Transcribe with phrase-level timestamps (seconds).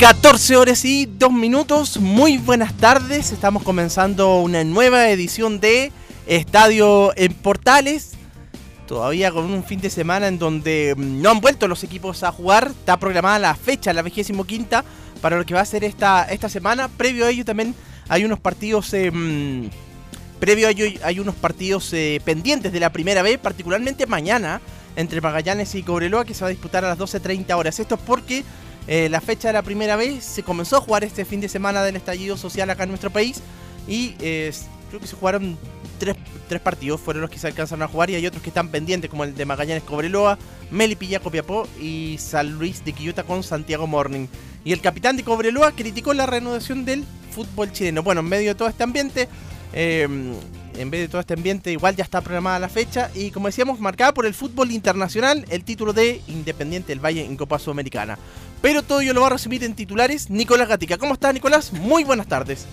[0.00, 1.98] 14 horas y 2 minutos.
[1.98, 3.32] Muy buenas tardes.
[3.32, 5.92] Estamos comenzando una nueva edición de
[6.26, 8.12] Estadio en Portales.
[8.88, 12.32] Todavía con un fin de semana en donde mm, no han vuelto los equipos a
[12.32, 12.68] jugar.
[12.70, 14.86] Está programada la fecha, la 25 quinta,
[15.20, 16.88] para lo que va a ser esta, esta semana.
[16.88, 17.74] Previo a ello también
[18.08, 18.94] hay unos partidos.
[18.94, 19.68] Eh, mm,
[20.40, 24.62] previo a ello hay unos partidos eh, pendientes de la primera vez, particularmente mañana,
[24.96, 27.78] entre Magallanes y Cobreloa, que se va a disputar a las 12.30 horas.
[27.78, 28.44] Esto es porque
[28.86, 31.82] eh, la fecha de la primera vez se comenzó a jugar este fin de semana
[31.82, 33.42] del estallido social acá en nuestro país
[33.86, 34.52] y eh,
[34.88, 35.56] creo que se jugaron
[35.98, 36.16] tres,
[36.60, 39.24] partidos, fueron los que se alcanzaron a jugar y hay otros que están pendientes como
[39.24, 40.38] el de Magallanes Cobreloa,
[40.70, 44.26] Melipilla Copiapó y San Luis de Quillota con Santiago Morning.
[44.64, 48.02] Y el capitán de Cobreloa criticó la reanudación del fútbol chileno.
[48.02, 49.28] Bueno, en medio de todo este ambiente,
[49.72, 50.08] eh,
[50.80, 53.80] en vez de todo este ambiente, igual ya está programada la fecha y como decíamos,
[53.80, 58.18] marcada por el fútbol internacional, el título de Independiente del Valle en Copa Sudamericana.
[58.62, 60.98] Pero todo ello lo va a resumir en titulares Nicolás Gatica.
[60.98, 61.72] ¿Cómo estás, Nicolás?
[61.72, 62.66] Muy buenas tardes.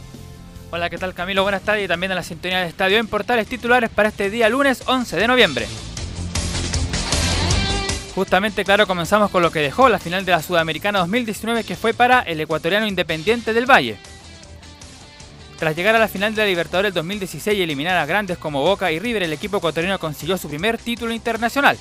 [0.71, 1.43] Hola, ¿qué tal Camilo?
[1.43, 4.49] Buenas tardes y también a la sintonía de estadio en portales titulares para este día
[4.49, 5.67] lunes 11 de noviembre.
[8.15, 11.93] Justamente, claro, comenzamos con lo que dejó la final de la Sudamericana 2019 que fue
[11.93, 13.97] para el ecuatoriano Independiente del Valle.
[15.57, 18.91] Tras llegar a la final de la Libertadores 2016 y eliminar a grandes como Boca
[18.91, 21.77] y River, el equipo ecuatoriano consiguió su primer título internacional.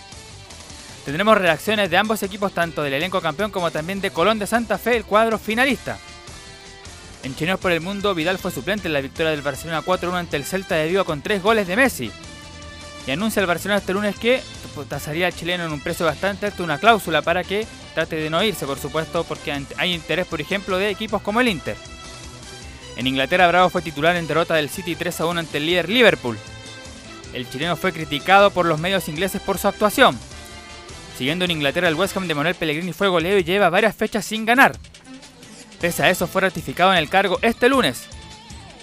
[1.05, 4.79] Tendremos reacciones de ambos equipos, tanto del elenco campeón como también de Colón de Santa
[4.79, 5.99] Fe, el cuadro finalista.
[7.23, 10.37] En Chineos por el Mundo, Vidal fue suplente en la victoria del Barcelona 4-1 ante
[10.37, 12.11] el Celta de Vigo con tres goles de Messi.
[13.07, 14.43] Y anuncia el Barcelona este lunes que
[14.89, 18.43] tasaría al chileno en un precio bastante alto una cláusula para que trate de no
[18.43, 21.77] irse, por supuesto, porque hay interés, por ejemplo, de equipos como el Inter.
[22.97, 26.39] En Inglaterra, Bravo fue titular en derrota del City 3-1 ante el líder Liverpool.
[27.35, 30.19] El chileno fue criticado por los medios ingleses por su actuación.
[31.19, 34.25] Siguiendo en Inglaterra, el West Ham de Manuel Pellegrini fue goleado y lleva varias fechas
[34.25, 34.77] sin ganar.
[35.81, 38.07] Pese a eso, fue ratificado en el cargo este lunes.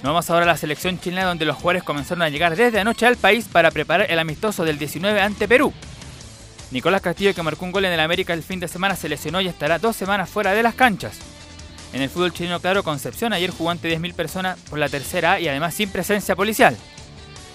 [0.04, 3.08] Nos vamos ahora a la selección chilena donde los jugadores comenzaron a llegar desde anoche
[3.08, 5.74] al país para preparar el amistoso del 19 ante Perú.
[6.72, 9.42] Nicolás Castillo, que marcó un gol en el América el fin de semana, se lesionó
[9.42, 11.33] y estará dos semanas fuera de las canchas.
[11.94, 15.40] En el fútbol chileno, claro, Concepción ayer jugó ante 10.000 personas por la tercera A
[15.40, 16.76] y además sin presencia policial.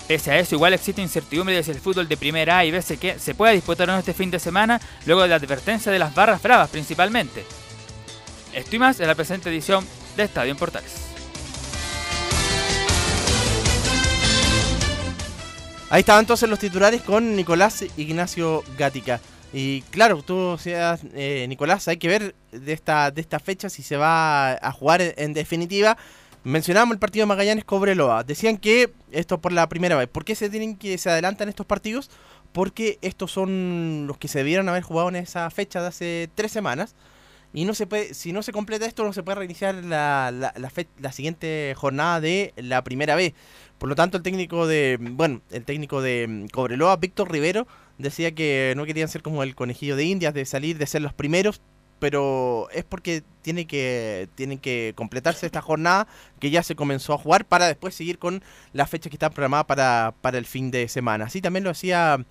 [0.06, 2.81] Pese a eso, igual existe incertidumbre de si el fútbol de primera A y B
[2.81, 5.99] se, se pueda disputar o no este fin de semana, luego de la advertencia de
[5.99, 7.44] las barras bravas principalmente.
[8.54, 9.84] Esto y más en la presente edición
[10.16, 11.09] de Estadio en Portales.
[15.91, 19.20] Ahí estaban entonces los titulares con Nicolás Ignacio Gatica.
[19.53, 23.97] Y claro, tú eh, Nicolás, hay que ver de esta, de esta fecha si se
[23.97, 25.97] va a jugar en definitiva.
[26.44, 28.25] Mencionábamos el partido de Magallanes Cobreloa.
[28.25, 30.08] Decían que esto por la primera vez.
[30.08, 32.10] ¿Por qué se tienen que se adelantan estos partidos?
[32.53, 36.53] Porque estos son los que se debieron haber jugado en esa fecha de hace tres
[36.53, 36.94] semanas.
[37.54, 41.12] Y no se puede, si no se completa esto, no se puede reiniciar la, la,
[41.12, 43.32] siguiente jornada de la primera vez.
[43.78, 47.66] Por lo tanto, el técnico de, bueno, el técnico de Cobreloa, Víctor Rivero,
[47.98, 51.12] decía que no querían ser como el conejillo de Indias, de salir, de ser los
[51.12, 51.60] primeros,
[51.98, 56.06] pero es porque tiene que, tiene que completarse esta jornada
[56.38, 59.67] que ya se comenzó a jugar para después seguir con la fecha que está programada
[59.67, 61.25] para, para el fin de semana.
[61.25, 62.25] Así también lo hacía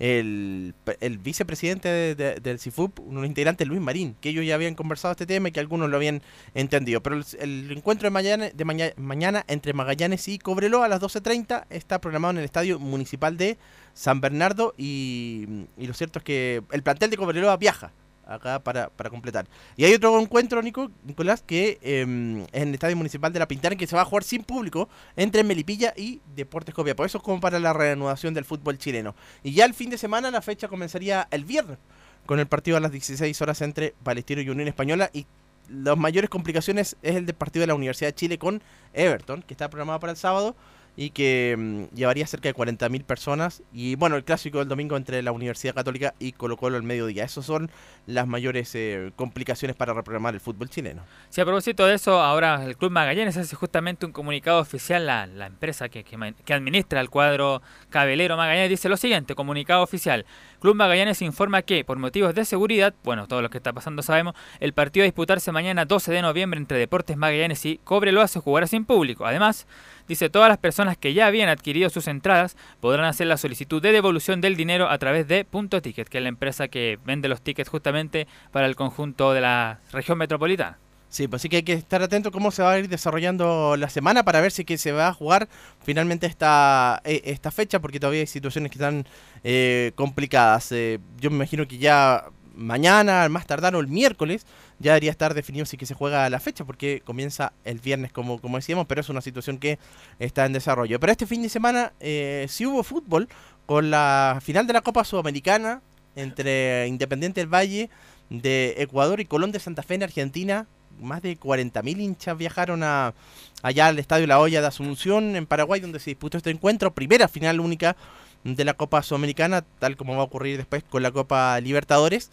[0.00, 5.26] el, el vicepresidente del CIFUP, un integrante Luis Marín, que ellos ya habían conversado este
[5.26, 6.22] tema y que algunos lo habían
[6.54, 7.02] entendido.
[7.02, 12.00] Pero el, encuentro de, mañana, de mañana entre Magallanes y Cobreloa a las 12.30 está
[12.00, 13.58] programado en el Estadio Municipal de
[13.92, 17.92] San Bernardo y, y lo cierto es que el plantel de Cobreloa viaja
[18.30, 19.46] acá para, para completar.
[19.76, 23.48] Y hay otro encuentro, Nico, Nicolás, que em, es en el Estadio Municipal de La
[23.48, 26.94] Pintana, que se va a jugar sin público entre Melipilla y Deportes Copia.
[26.94, 29.14] Por eso es como para la reanudación del fútbol chileno.
[29.42, 31.78] Y ya el fin de semana la fecha comenzaría el viernes
[32.26, 35.26] con el partido a las 16 horas entre Palestino y Unión Española y
[35.68, 38.60] las mayores complicaciones es el del partido de la Universidad de Chile con
[38.92, 40.56] Everton, que está programado para el sábado
[40.96, 43.62] y que mm, llevaría cerca de 40.000 personas.
[43.72, 47.24] Y bueno, el clásico del domingo entre la Universidad Católica y Colo Colo al mediodía.
[47.24, 47.70] Esas son
[48.06, 51.02] las mayores eh, complicaciones para reprogramar el fútbol chileno.
[51.28, 55.26] Sí, a propósito de eso, ahora el Club Magallanes hace justamente un comunicado oficial, la,
[55.26, 60.26] la empresa que, que, que administra el cuadro cabelero Magallanes dice lo siguiente, comunicado oficial.
[60.60, 64.34] Club Magallanes informa que, por motivos de seguridad, bueno, todo lo que está pasando sabemos,
[64.60, 68.66] el partido a disputarse mañana 12 de noviembre entre Deportes Magallanes y Cobreloa se jugará
[68.66, 69.24] sin público.
[69.24, 69.66] Además,
[70.08, 73.92] dice todas las personas que ya habían adquirido sus entradas podrán hacer la solicitud de
[73.92, 77.42] devolución del dinero a través de Punto Ticket, que es la empresa que vende los
[77.42, 80.78] tickets justamente para el conjunto de la región metropolitana.
[81.10, 83.90] Sí, pues sí que hay que estar atento cómo se va a ir desarrollando la
[83.90, 85.48] semana para ver si que se va a jugar
[85.82, 89.04] finalmente esta, eh, esta fecha, porque todavía hay situaciones que están
[89.42, 90.70] eh, complicadas.
[90.70, 94.46] Eh, yo me imagino que ya mañana, más tardar o el miércoles,
[94.78, 98.58] ya debería estar definido si se juega la fecha, porque comienza el viernes, como, como
[98.58, 99.78] decíamos, pero es una situación que
[100.18, 101.00] está en desarrollo.
[101.00, 103.28] Pero este fin de semana eh, sí hubo fútbol
[103.66, 105.82] con la final de la Copa Sudamericana
[106.16, 107.90] entre Independiente del Valle
[108.28, 110.66] de Ecuador y Colón de Santa Fe en Argentina
[111.00, 113.14] más de 40.000 hinchas viajaron a,
[113.62, 117.28] allá al Estadio La Hoya de Asunción, en Paraguay, donde se disputó este encuentro, primera
[117.28, 117.96] final única
[118.44, 122.30] de la Copa Sudamericana, tal como va a ocurrir después con la Copa Libertadores.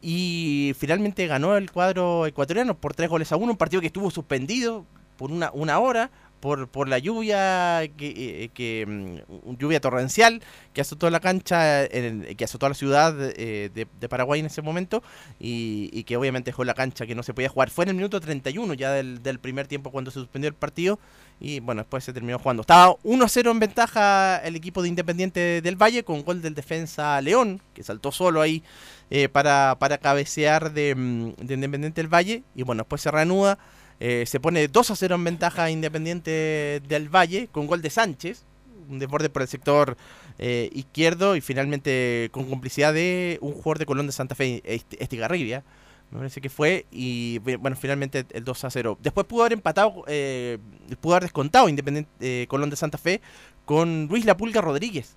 [0.00, 4.10] Y finalmente ganó el cuadro ecuatoriano por tres goles a uno, un partido que estuvo
[4.10, 4.84] suspendido
[5.16, 6.10] por una, una hora
[6.42, 8.84] por, por la lluvia, que, que
[9.44, 10.42] um, lluvia torrencial
[10.72, 14.60] que azotó la cancha, en, que azotó la ciudad eh, de, de, Paraguay en ese
[14.60, 15.04] momento
[15.38, 17.70] y, y, que obviamente dejó la cancha que no se podía jugar.
[17.70, 20.98] Fue en el minuto 31 ya del, del primer tiempo cuando se suspendió el partido
[21.44, 22.60] y bueno, después se terminó jugando.
[22.60, 27.60] Estaba 1-0 en ventaja el equipo de Independiente del Valle con gol del defensa León,
[27.74, 28.62] que saltó solo ahí
[29.10, 33.58] eh, para, para cabecear de, de Independiente del Valle y bueno, después se reanuda.
[33.98, 38.44] Eh, se pone 2 a 0 en ventaja Independiente del Valle con gol de Sánchez,
[38.88, 39.96] un desborde por el sector
[40.38, 45.64] eh, izquierdo y finalmente con complicidad de un jugador de Colón de Santa Fe, Estigarribia,
[46.12, 48.98] me parece que fue, y bueno, finalmente el 2 a 0.
[49.00, 50.58] Después pudo haber empatado, eh,
[51.00, 53.22] pudo haber descontado Independiente eh, Colón de Santa Fe
[53.64, 55.16] con Luis La Pulga Rodríguez,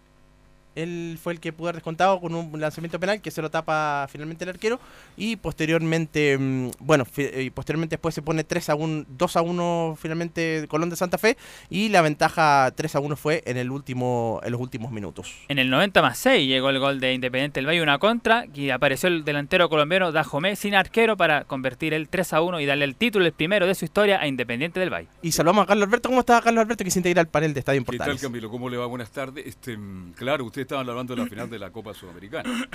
[0.76, 4.08] él fue el que pudo haber descontado con un lanzamiento penal que se lo tapa
[4.10, 4.80] finalmente el arquero
[5.18, 9.98] y posteriormente mm, bueno y posteriormente después se pone 3 a 1 2 a 1
[10.00, 11.38] finalmente Colón de Santa Fe
[11.70, 15.60] y la ventaja 3 a 1 fue en el último en los últimos minutos en
[15.60, 19.08] el 90 más 6 llegó el gol de Independiente del Valle una contra y apareció
[19.08, 22.96] el delantero colombiano Dajomé sin arquero para convertir el 3 a 1 y darle el
[22.96, 26.10] título el primero de su historia a Independiente del Valle y saludamos a Carlos Alberto
[26.10, 28.16] ¿cómo está Carlos Alberto que se integra al panel de Estadio Portales?
[28.16, 28.50] ¿Qué tal Camilo?
[28.50, 28.86] ¿cómo le va?
[28.86, 29.78] Buenas tardes este,
[30.16, 32.68] claro usted estaban hablando de la final de la Copa Sudamericana.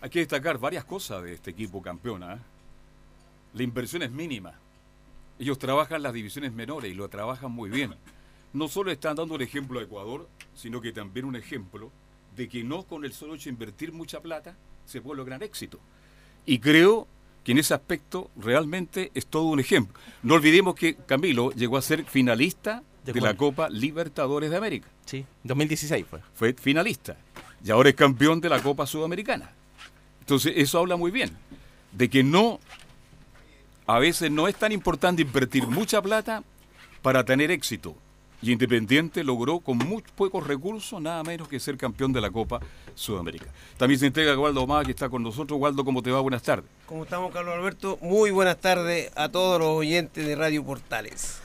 [0.00, 2.34] Hay que destacar varias cosas de este equipo campeona.
[2.34, 2.38] ¿eh?
[3.54, 4.52] La inversión es mínima.
[5.38, 7.94] Ellos trabajan las divisiones menores y lo trabajan muy bien.
[8.52, 11.90] No solo están dando el ejemplo a Ecuador, sino que también un ejemplo
[12.36, 15.80] de que no con el solo hecho de invertir mucha plata se puede lograr éxito.
[16.44, 17.08] Y creo
[17.42, 19.98] que en ese aspecto realmente es todo un ejemplo.
[20.22, 24.88] No olvidemos que Camilo llegó a ser finalista de, de la Copa Libertadores de América.
[25.06, 26.20] Sí, 2016 fue.
[26.34, 27.16] Fue finalista
[27.64, 29.50] y ahora es campeón de la Copa Sudamericana.
[30.20, 31.30] Entonces, eso habla muy bien
[31.92, 32.60] de que no,
[33.86, 36.42] a veces no es tan importante invertir mucha plata
[37.02, 37.94] para tener éxito.
[38.42, 42.60] Y Independiente logró con muy pocos recursos nada menos que ser campeón de la Copa
[42.94, 43.52] Sudamericana.
[43.78, 45.58] También se entrega Waldo Omar, que está con nosotros.
[45.58, 46.20] Waldo, ¿cómo te va?
[46.20, 46.68] Buenas tardes.
[46.84, 47.98] ¿Cómo estamos, Carlos Alberto?
[48.02, 51.40] Muy buenas tardes a todos los oyentes de Radio Portales.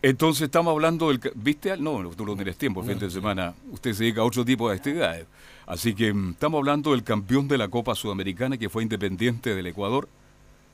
[0.00, 1.20] Entonces estamos hablando del...
[1.34, 1.76] ¿Viste?
[1.76, 3.54] No, tú no tienes tiempo, el fin de semana.
[3.70, 5.26] Usted se dedica a otro tipo de actividades.
[5.66, 10.08] Así que estamos hablando del campeón de la Copa Sudamericana, que fue Independiente del Ecuador,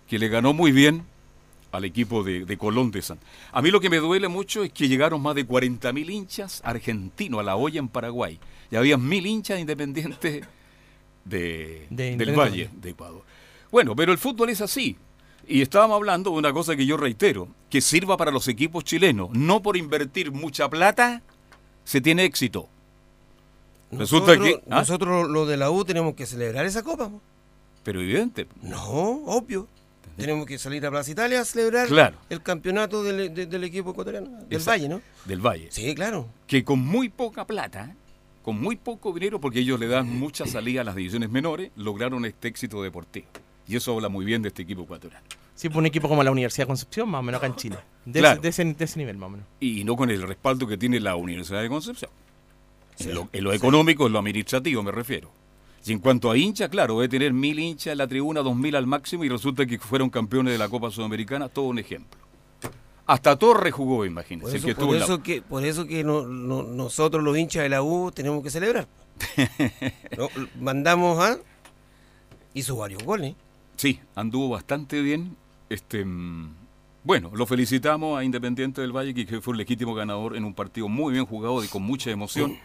[0.06, 1.04] que le ganó muy bien
[1.72, 3.18] al equipo de, de Colón de San.
[3.52, 7.40] A mí lo que me duele mucho es que llegaron más de 40.000 hinchas argentinos
[7.40, 8.38] a la olla en Paraguay.
[8.70, 10.46] Y había mil hinchas independientes
[11.24, 13.22] de, de del Valle de Ecuador.
[13.70, 14.96] Bueno, pero el fútbol es así.
[15.46, 19.30] Y estábamos hablando de una cosa que yo reitero, que sirva para los equipos chilenos.
[19.32, 21.22] No por invertir mucha plata
[21.84, 22.68] se tiene éxito.
[23.90, 24.62] Resulta nosotros, que.
[24.70, 24.78] ¿ah?
[24.80, 27.10] Nosotros, lo de la U, tenemos que celebrar esa copa.
[27.82, 28.46] Pero evidente.
[28.62, 29.66] No, obvio.
[30.16, 32.16] Tenemos que salir a Plaza Italia a celebrar claro.
[32.28, 34.26] el campeonato del, del, del equipo ecuatoriano.
[34.26, 34.70] Del Exacto.
[34.70, 35.00] Valle, ¿no?
[35.24, 35.68] Del Valle.
[35.70, 36.26] Sí, claro.
[36.48, 37.94] Que con muy poca plata,
[38.42, 42.24] con muy poco dinero, porque ellos le dan mucha salida a las divisiones menores, lograron
[42.24, 43.28] este éxito deportivo.
[43.68, 45.24] Y eso habla muy bien de este equipo ecuatoriano.
[45.54, 47.76] Sí, pues un equipo como la Universidad de Concepción, más o menos acá en Chile.
[48.04, 48.40] De, claro.
[48.40, 49.46] ese, de, ese, de ese nivel, más o menos.
[49.60, 52.10] Y no con el respaldo que tiene la Universidad de Concepción.
[53.00, 55.30] En lo, en lo, económico, en lo administrativo me refiero.
[55.86, 58.74] Y en cuanto a hinchas, claro, debe tener mil hinchas en la tribuna, dos mil
[58.76, 62.18] al máximo, y resulta que fueron campeones de la Copa Sudamericana, todo un ejemplo.
[63.06, 64.50] Hasta Torres jugó, imagínense.
[64.50, 67.68] Por eso, que por eso que, por eso que no- no- nosotros los hinchas de
[67.70, 68.86] la U tenemos que celebrar.
[70.16, 70.28] No,
[70.60, 71.38] mandamos a...
[72.54, 73.34] Hizo varios goles.
[73.76, 75.36] Sí, anduvo bastante bien.
[75.70, 76.54] Este, mm,
[77.04, 80.88] bueno, lo felicitamos a Independiente del Valle, que- fue el legítimo ganador en un partido
[80.88, 82.58] muy bien jugado y con mucha emoción.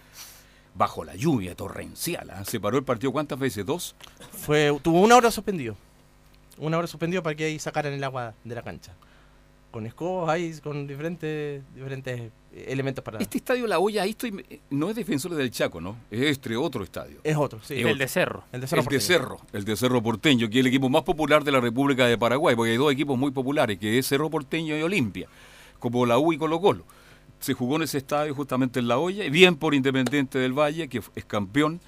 [0.75, 2.29] Bajo la lluvia torrencial.
[2.31, 2.43] ¿ah?
[2.45, 3.63] Se paró el partido cuántas veces?
[3.65, 3.95] ¿Dos?
[4.31, 5.75] Fue, tuvo una hora suspendido.
[6.57, 8.91] Una hora suspendido para que ahí sacaran el agua de la cancha.
[9.71, 13.19] Con escobas ahí, con diferentes, diferentes elementos para...
[13.19, 15.97] Este estadio La Hoya, ahí estoy, no es Defensores del Chaco, ¿no?
[16.11, 17.19] Es este otro estadio.
[17.23, 17.75] Es otro, sí.
[17.75, 18.43] el de Cerro.
[18.51, 19.01] El de Cerro el de Porteño.
[19.01, 22.17] Cerro, el de Cerro Porteño, que es el equipo más popular de la República de
[22.17, 25.27] Paraguay, porque hay dos equipos muy populares, que es Cerro Porteño y Olimpia,
[25.79, 26.85] como la U y Colo Colo.
[27.39, 30.87] Se jugó en ese estadio justamente en La Hoya, y bien por Independiente del Valle,
[30.87, 31.81] que es campeón,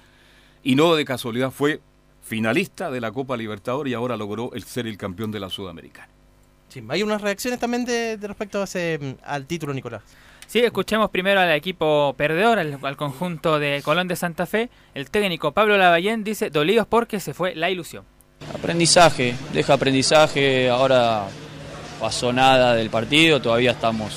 [0.62, 1.80] y no de casualidad fue
[2.26, 6.08] finalista de la Copa Libertadores y ahora logró el ser el campeón de la Sudamericana.
[6.68, 10.02] Sí, hay unas reacciones también de, de respecto a ese, mm, al título, Nicolás.
[10.46, 14.70] Sí, escuchemos primero al equipo perdedor, al, conjunto de Colón de Santa Fe.
[14.94, 18.04] El técnico Pablo Lavallén dice, dolidos porque se fue la ilusión.
[18.54, 21.24] Aprendizaje, deja aprendizaje, ahora
[22.00, 24.12] pasó nada del partido, todavía estamos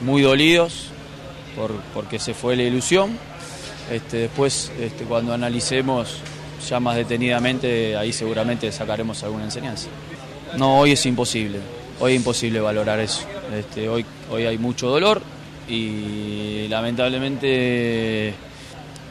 [0.00, 0.88] muy dolidos
[1.54, 3.18] por, porque se fue la ilusión.
[3.90, 6.20] Este, después, este, cuando analicemos
[6.66, 9.88] ya más detenidamente, ahí seguramente sacaremos alguna enseñanza.
[10.56, 11.60] No, hoy es imposible,
[12.00, 13.22] hoy es imposible valorar eso.
[13.54, 15.22] Este, hoy, hoy hay mucho dolor
[15.68, 18.34] y lamentablemente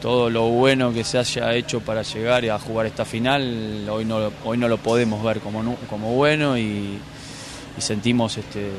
[0.00, 4.30] todo lo bueno que se haya hecho para llegar a jugar esta final, hoy no,
[4.44, 6.98] hoy no lo podemos ver como, como bueno y,
[7.76, 8.70] y sentimos este,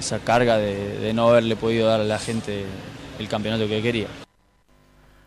[0.00, 2.64] esa carga de no haberle podido dar a la gente
[3.18, 4.23] el campeonato que quería.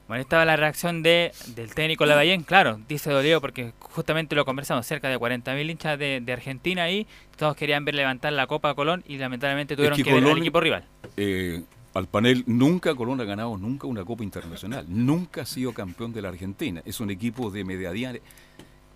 [0.08, 4.86] Bueno, estaba la reacción de, del técnico Lavallén, claro, dice dolido porque justamente lo conversamos,
[4.86, 8.74] cerca de 40.000 hinchas de, de Argentina ahí, todos querían ver levantar la Copa a
[8.74, 10.86] Colón y lamentablemente tuvieron que que, ver al Colón- equipo rival.
[11.18, 11.62] eh,
[11.94, 16.22] al panel, nunca Colón ha ganado nunca una Copa Internacional, nunca ha sido campeón de
[16.22, 18.14] la Argentina, es un equipo de mediodía,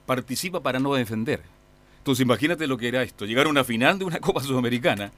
[0.05, 1.41] participa para no defender.
[1.97, 5.11] Entonces imagínate lo que era esto, llegar a una final de una Copa Sudamericana,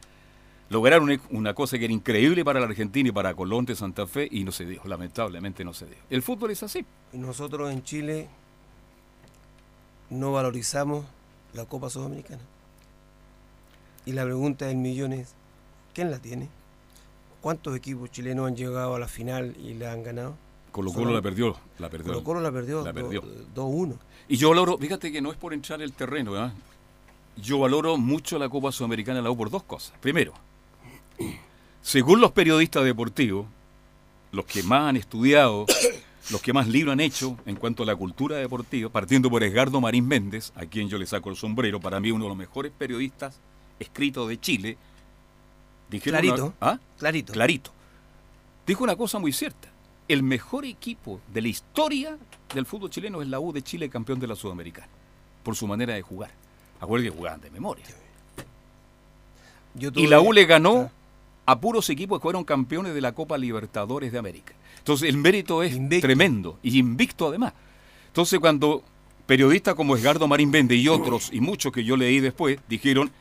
[0.74, 4.28] lograr una, cosa que era increíble para la Argentina y para Colón de Santa Fe
[4.30, 5.98] y no se dio, lamentablemente no se dio.
[6.10, 6.84] El fútbol es así.
[7.14, 8.28] Nosotros en Chile
[10.10, 11.06] no valorizamos
[11.54, 12.42] la Copa Sudamericana.
[14.06, 15.36] Y la pregunta del millón es,
[15.94, 16.50] ¿quién la tiene?
[17.40, 20.36] ¿Cuántos equipos chilenos han llegado a la final y la han ganado?
[20.72, 22.14] Colo Colo la perdió, la perdió.
[22.14, 23.22] Colo Colo la perdió, La perdió.
[23.54, 23.96] 2-1.
[24.28, 26.54] Y yo valoro, fíjate que no es por entrar el terreno, ¿verdad?
[27.38, 29.94] Yo valoro mucho la Copa Sudamericana la U por dos cosas.
[30.00, 30.34] Primero,
[31.82, 33.46] según los periodistas deportivos,
[34.32, 35.66] los que más han estudiado,
[36.32, 39.80] los que más libros han hecho en cuanto a la cultura deportiva, partiendo por Edgardo
[39.82, 42.72] Marín Méndez, a quien yo le saco el sombrero, para mí uno de los mejores
[42.78, 43.38] periodistas
[43.80, 44.78] escritos de Chile,
[45.90, 46.54] dijeron una- Clarito.
[46.62, 46.80] ¿Ah?
[46.98, 47.34] Clarito.
[47.34, 47.72] Clarito.
[48.66, 49.70] Dijo una cosa muy cierta.
[50.08, 52.18] El mejor equipo de la historia
[52.54, 54.88] del fútbol chileno es la U de Chile, campeón de la Sudamericana,
[55.44, 56.32] por su manera de jugar.
[56.80, 57.86] Acuérdense que jugaban de memoria.
[59.76, 60.92] Yo Y la U le ganó
[61.46, 64.54] a puros equipos que fueron campeones de la Copa Libertadores de América.
[64.78, 66.08] Entonces el mérito es Invicto.
[66.08, 67.54] tremendo y invicto además.
[68.08, 68.84] Entonces cuando
[69.26, 73.12] periodistas como Edgardo Marín Vende y otros y muchos que yo leí después dijeron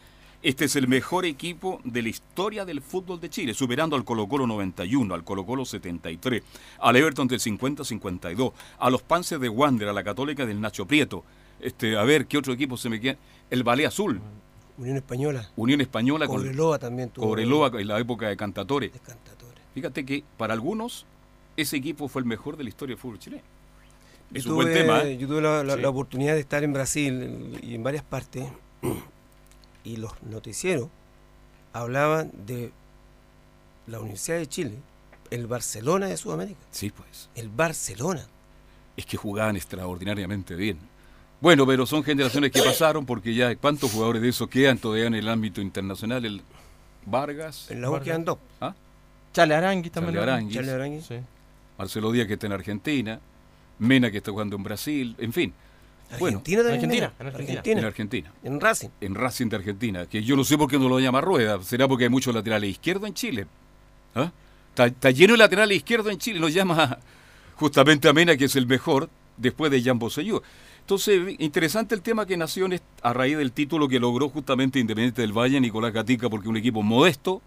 [0.42, 4.26] este es el mejor equipo de la historia del fútbol de Chile, superando al Colo
[4.26, 6.42] Colo 91, al Colo Colo 73,
[6.80, 11.24] al Everton del 50-52, a los Panzers de Wander, a la Católica del Nacho Prieto.
[11.60, 13.18] Este, a ver, ¿qué otro equipo se me queda?
[13.50, 14.20] El Ballet Azul,
[14.82, 15.48] Unión Española.
[15.56, 17.26] Unión Española con Cobreloa también tuvo.
[17.26, 18.88] Cobreloa en la época de Cantatore.
[18.90, 19.60] de Cantatore.
[19.74, 21.06] Fíjate que para algunos
[21.56, 23.42] ese equipo fue el mejor de la historia del fútbol chileno.
[24.34, 25.02] Es un buen tema.
[25.04, 25.16] ¿eh?
[25.18, 25.80] yo tuve la, la- Sí.
[25.82, 28.46] la oportunidad de estar en Brasil y en varias partes
[29.84, 30.88] y los noticieros
[31.72, 32.72] hablaban de
[33.86, 34.78] la Universidad de Chile,
[35.30, 37.28] el Barcelona de Sudamérica, Sí, pues.
[37.34, 38.26] el Barcelona.
[38.96, 40.78] Es que jugaban extraordinariamente bien.
[41.42, 45.14] Bueno, pero son generaciones que pasaron porque ya cuántos jugadores de esos quedan todavía en
[45.14, 46.24] el ámbito internacional.
[46.24, 46.40] El
[47.04, 48.06] Vargas, En la U Vargas.
[48.06, 48.38] quedan dos.
[48.60, 48.74] ¿ah?
[49.34, 50.14] Chale Arangui también.
[50.14, 50.32] Charlie ¿no?
[50.32, 51.00] Aranguis, Charles Arangui.
[51.02, 51.16] Sí.
[51.76, 53.20] Marcelo Díaz que está en Argentina,
[53.80, 55.52] Mena que está jugando en Brasil, en fin,
[56.20, 56.74] Bueno, Argentina también.
[56.84, 57.58] Argentina, en Argentina.
[57.58, 58.32] Argentina, en Argentina.
[58.44, 58.88] en Racing.
[59.00, 61.88] en Racing de Argentina, que yo no sé por qué no lo llama Rueda, será
[61.88, 63.46] porque hay muchos laterales izquierdos en Chile.
[64.14, 64.30] ¿Ah?
[64.68, 66.98] Está, está lleno de laterales izquierdos en Chile, lo llama
[67.56, 69.08] justamente a Mena, que es el mejor,
[69.38, 70.40] después de Jan Boselló.
[70.82, 72.68] Entonces, interesante el tema que nació
[73.02, 76.82] a raíz del título que logró justamente Independiente del Valle, Nicolás Gatica, porque un equipo
[76.82, 77.40] modesto,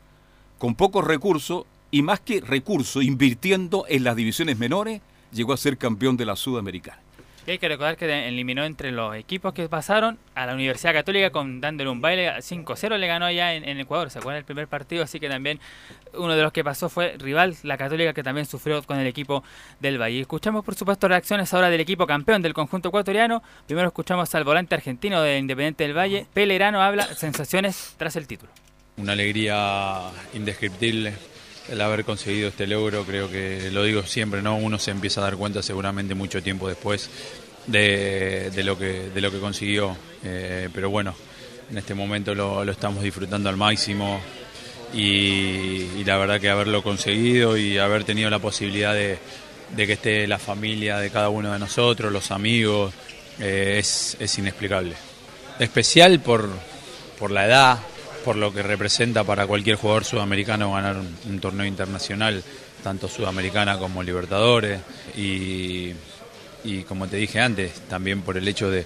[0.58, 5.02] con pocos recursos, y más que recursos, invirtiendo en las divisiones menores,
[5.34, 7.05] llegó a ser campeón de la Sudamericana.
[7.48, 11.30] Y hay que recordar que eliminó entre los equipos que pasaron a la Universidad Católica
[11.30, 15.04] con dándole un baile 5-0 le ganó allá en, Ecuador, se acuerdan el primer partido,
[15.04, 15.60] así que también
[16.16, 19.44] uno de los que pasó fue rival, la Católica que también sufrió con el equipo
[19.80, 20.22] del Valle.
[20.22, 23.44] Escuchamos por supuesto reacciones ahora del equipo campeón del conjunto ecuatoriano.
[23.68, 28.52] Primero escuchamos al volante argentino de Independiente del Valle, Pelerano habla sensaciones tras el título.
[28.98, 31.14] Una alegría indescriptible
[31.70, 34.56] el haber conseguido este logro, creo que lo digo siempre, ¿no?
[34.58, 37.10] Uno se empieza a dar cuenta seguramente mucho tiempo después
[37.68, 39.96] de, lo, que, de lo que consiguió.
[40.24, 41.16] Eh, pero bueno,
[41.70, 44.22] en este momento lo, estamos disfrutando al máximo
[44.94, 49.18] y, la verdad que haberlo conseguido y haber tenido la posibilidad de,
[49.76, 52.94] que esté la familia de cada uno de nosotros, los amigos,
[53.40, 54.94] eh, es, es, inexplicable.
[55.60, 56.48] Especial por,
[57.18, 57.80] por la edad,
[58.26, 62.44] por lo que representa para cualquier jugador sudamericano ganar un, torneo internacional,
[62.84, 64.82] tanto sudamericana como Libertadores,
[65.16, 65.94] y,
[66.88, 68.84] como te dije antes, también por el hecho de,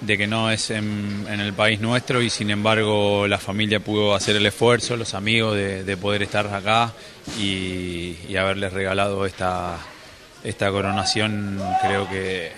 [0.00, 4.36] de que no es en, el país nuestro y sin embargo la familia pudo hacer
[4.36, 6.92] el esfuerzo, los amigos de, poder estar acá
[7.36, 9.76] y, haberles regalado esta,
[10.44, 12.52] esta coronación creo que,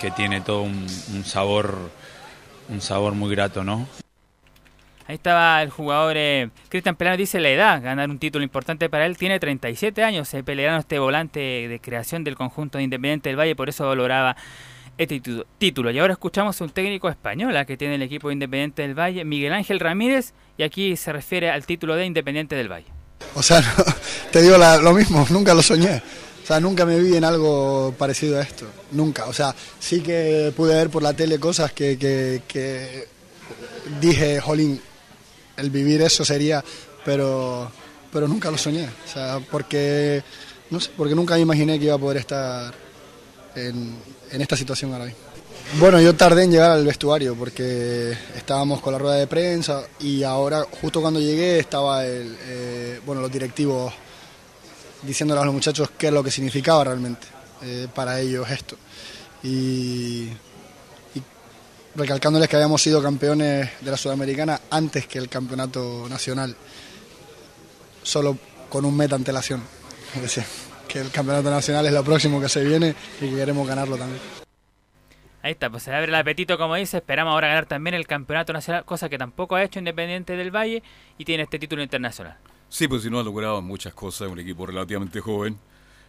[0.00, 0.88] que tiene todo un,
[1.24, 1.90] sabor
[2.68, 3.86] un sabor muy grato, ¿no?
[5.08, 9.06] Ahí estaba el jugador eh, Cristian Pelano, dice la edad, ganar un título importante para
[9.06, 9.16] él.
[9.16, 13.56] Tiene 37 años, eh, Pelano, este volante de creación del conjunto de Independiente del Valle,
[13.56, 14.36] por eso valoraba
[14.98, 15.22] este
[15.56, 15.90] título.
[15.90, 19.80] Y ahora escuchamos un técnico español que tiene el equipo Independiente del Valle, Miguel Ángel
[19.80, 22.88] Ramírez, y aquí se refiere al título de Independiente del Valle.
[23.34, 23.62] O sea,
[24.30, 26.02] te digo lo mismo, nunca lo soñé.
[26.44, 29.24] O sea, nunca me vi en algo parecido a esto, nunca.
[29.24, 33.08] O sea, sí que pude ver por la tele cosas que, que
[34.00, 34.80] dije, jolín,
[35.58, 36.64] el vivir eso sería,
[37.04, 37.70] pero,
[38.12, 40.22] pero nunca lo soñé, o sea, porque,
[40.70, 42.72] no sé, porque nunca me imaginé que iba a poder estar
[43.54, 43.96] en,
[44.30, 45.20] esta situación ahora mismo.
[45.78, 50.22] Bueno, yo tardé en llegar al vestuario porque estábamos con la rueda de prensa y
[50.22, 53.92] ahora, justo cuando llegué, estaba el, eh, bueno, los directivos
[55.02, 57.26] diciéndole a los muchachos qué es lo que significaba realmente
[57.62, 58.76] eh, para ellos esto.
[59.42, 60.28] Y,
[61.98, 66.54] recalcándoles que habíamos sido campeones de la Sudamericana antes que el campeonato nacional,
[68.02, 69.62] solo con un meta antelación.
[70.14, 70.44] Es decir,
[70.86, 74.20] que el campeonato nacional es lo próximo que se viene y que queremos ganarlo también.
[75.42, 76.98] Ahí está, pues se abre el apetito, como dice.
[76.98, 80.82] Esperamos ahora ganar también el campeonato nacional, cosa que tampoco ha hecho Independiente del Valle
[81.16, 82.36] y tiene este título internacional.
[82.68, 85.58] Sí, pues si no ha logrado muchas cosas, un equipo relativamente joven.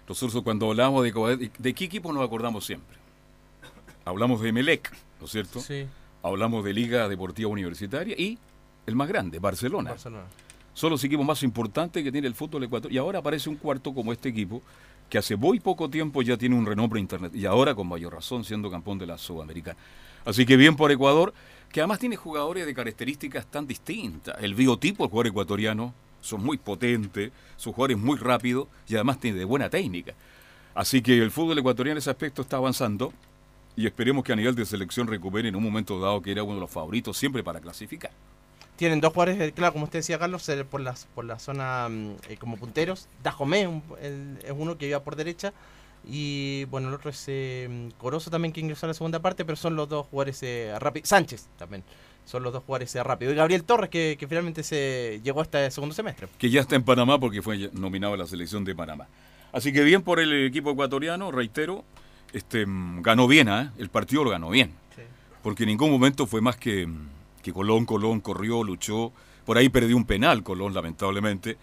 [0.07, 2.97] Nosotros cuando hablamos de, de qué equipo nos acordamos siempre.
[4.05, 5.59] Hablamos de Melec, ¿no es cierto?
[5.59, 5.85] Sí.
[6.23, 8.37] Hablamos de Liga Deportiva Universitaria y
[8.85, 9.91] el más grande, Barcelona.
[9.91, 10.25] Barcelona.
[10.73, 12.95] Son los equipos más importantes que tiene el fútbol ecuatoriano.
[12.95, 14.61] Y ahora aparece un cuarto como este equipo,
[15.09, 17.33] que hace muy poco tiempo ya tiene un renombre internet.
[17.35, 19.77] Y ahora con mayor razón siendo campeón de la Sudamericana.
[20.25, 21.33] Así que bien por Ecuador,
[21.71, 24.35] que además tiene jugadores de características tan distintas.
[24.41, 29.39] El biotipo del jugador ecuatoriano son muy potentes, sus jugadores muy rápidos y además tiene
[29.39, 30.13] de buena técnica.
[30.75, 33.13] Así que el fútbol ecuatoriano en ese aspecto está avanzando
[33.75, 36.55] y esperemos que a nivel de selección recupere en un momento dado que era uno
[36.55, 38.11] de los favoritos siempre para clasificar.
[38.75, 41.89] Tienen dos jugadores, eh, claro, como usted decía, Carlos, eh, por, las, por la zona
[41.89, 43.09] mm, eh, como punteros.
[43.21, 45.53] Dajomé es uno que iba por derecha.
[46.07, 49.57] Y bueno, el otro es eh, Corozo también que ingresó a la segunda parte, pero
[49.57, 50.41] son los dos jugadores
[50.79, 51.09] rápidos.
[51.09, 51.83] Sánchez también.
[52.25, 53.33] Son los dos jugadores rápidos.
[53.33, 56.27] Y Gabriel Torres, que, que, finalmente se llegó hasta el segundo semestre.
[56.37, 59.07] Que ya está en Panamá porque fue nominado a la selección de Panamá.
[59.51, 61.83] Así que bien por el equipo ecuatoriano, reitero,
[62.33, 63.69] este, mm, ganó bien, ¿eh?
[63.77, 64.71] el partido lo ganó bien.
[65.41, 67.07] Porque en ningún momento fue más que, mm,
[67.41, 69.13] que Colón, Colón corrió, luchó.
[69.45, 71.57] Por ahí perdió un penal Colón, lamentablemente.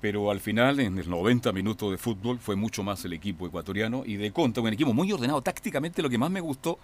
[0.00, 4.02] Pero al final, en el 90 minutos de fútbol, fue mucho más el equipo ecuatoriano.
[4.04, 5.40] Y de contra, un equipo muy ordenado.
[5.40, 6.78] Tácticamente, lo que más me gustó,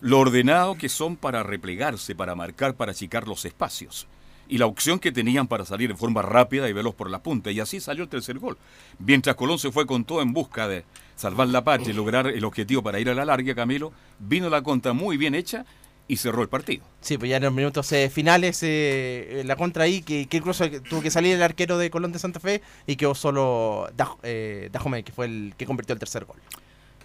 [0.00, 4.08] lo ordenado que son para replegarse, para marcar, para achicar los espacios
[4.48, 7.50] y la opción que tenían para salir de forma rápida y verlos por la punta.
[7.50, 8.56] Y así salió el tercer gol.
[8.98, 12.44] Mientras Colón se fue con todo en busca de salvar la patria y lograr el
[12.44, 15.64] objetivo para ir a la larga, Camilo, vino la contra muy bien hecha
[16.08, 16.84] y cerró el partido.
[17.00, 21.02] Sí, pues ya en los minutos eh, finales eh, la contra ahí, que, incluso tuvo
[21.02, 23.88] que salir el arquero de Colón de Santa Fe y quedó solo
[24.22, 26.36] eh, Dajome, que fue el que convirtió el tercer gol.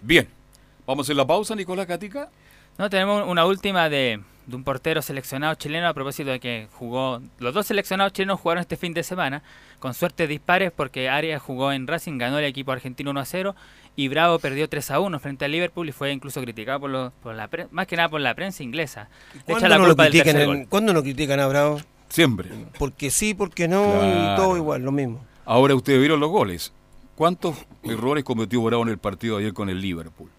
[0.02, 0.28] Bien,
[0.86, 2.30] vamos en la pausa, Nicolás Catica.
[2.78, 7.20] No, tenemos una última de, de un portero seleccionado chileno a propósito de que jugó,
[7.38, 9.42] los dos seleccionados chilenos jugaron este fin de semana,
[9.78, 13.56] con suerte dispares porque Arias jugó en Racing, ganó el equipo argentino 1 a 0
[13.94, 17.12] y Bravo perdió 3 a 1 frente al Liverpool y fue incluso criticado por, los,
[17.22, 19.08] por la más que nada por la prensa inglesa.
[19.44, 21.80] ¿Cuándo, no lo critican, ¿Cuándo no critican a Bravo?
[22.08, 22.50] Siempre.
[22.78, 25.24] Porque sí, porque no, y todo igual, lo mismo.
[25.44, 26.72] Ahora ustedes vieron los goles.
[27.14, 30.30] ¿Cuántos errores cometió Bravo en el partido ayer con el Liverpool?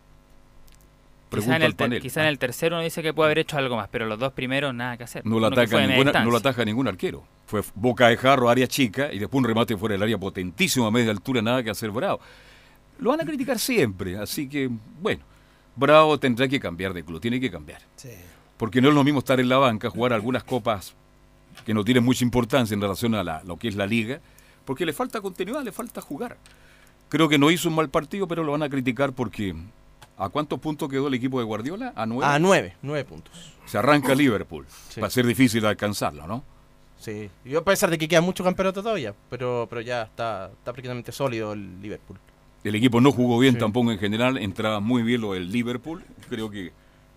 [1.42, 2.02] Quizá en, al el ter- panel.
[2.02, 4.34] quizá en el tercero uno dice que puede haber hecho algo más, pero los dos
[4.34, 5.26] primeros nada que hacer.
[5.26, 7.24] No lo, ataca ninguna, no lo ningún arquero.
[7.46, 10.92] Fue boca de jarro, área chica, y después un remate fuera del área potentísimo a
[10.92, 12.20] media altura, nada que hacer Bravo.
[13.00, 14.70] Lo van a criticar siempre, así que,
[15.02, 15.22] bueno,
[15.76, 17.82] Bravo tendrá que cambiar de club, tiene que cambiar.
[17.96, 18.10] Sí.
[18.58, 20.94] Porque no es lo mismo estar en la banca, jugar algunas copas
[21.66, 24.20] que no tienen mucha importancia en relación a la- lo que es la liga,
[24.66, 26.38] porque le falta continuidad, le falta jugar.
[27.10, 29.54] Creo que no hizo un mal partido, pero lo van a criticar porque
[30.18, 31.94] ¿a cuántos puntos quedó el equipo de Guardiola?
[31.96, 32.26] A nueve.
[32.26, 33.54] A 9, 9 puntos.
[33.66, 34.66] Se arranca Liverpool.
[34.90, 35.00] Sí.
[35.02, 36.44] Va a ser difícil alcanzarlo, ¿no?
[37.00, 37.30] Sí.
[37.44, 41.12] Yo a pesar de que queda mucho campeonato todavía, pero, pero ya está, está prácticamente
[41.12, 42.18] sólido el Liverpool.
[42.64, 43.60] El equipo no jugó bien Sí.
[43.60, 46.02] tampoco en general, entraba muy bien lo del Liverpool.
[46.30, 46.72] Creo que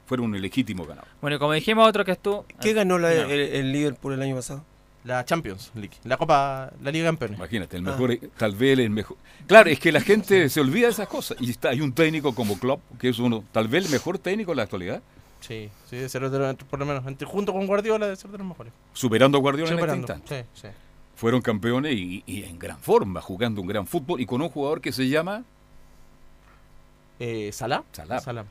[0.07, 1.09] fueron un legítimo ganador.
[1.21, 2.47] Bueno, como dijimos, otro que estuvo.
[2.61, 3.23] ¿Qué ganó la- No.
[3.31, 4.65] el, el Liverpool el año pasado?
[5.07, 7.39] La Champions League, la Copa, la Liga de Campeones.
[7.39, 7.91] Imagínate, el Ah.
[7.93, 9.17] mejor, tal vez el mejor.
[9.47, 11.37] Claro, es que la gente se olvida de esas cosas.
[11.41, 14.51] Y está, hay un técnico como Klopp, que es uno, tal vez el mejor técnico
[14.53, 15.01] en la actualidad,
[15.39, 18.47] Sí, sí, de los- por lo menos, entre, junto con Guardiola, debe ser de los
[18.47, 18.73] mejores.
[18.95, 20.47] superando a Guardiola Superando, en este instante.
[20.55, 20.75] Sí, sí.
[21.15, 24.81] Fueron campeones y, y en gran forma, jugando un gran fútbol y con un jugador
[24.81, 25.45] que se llama
[27.19, 27.83] Eh, ¿Salah?
[27.93, 28.21] Salah.
[28.21, 28.45] Salah.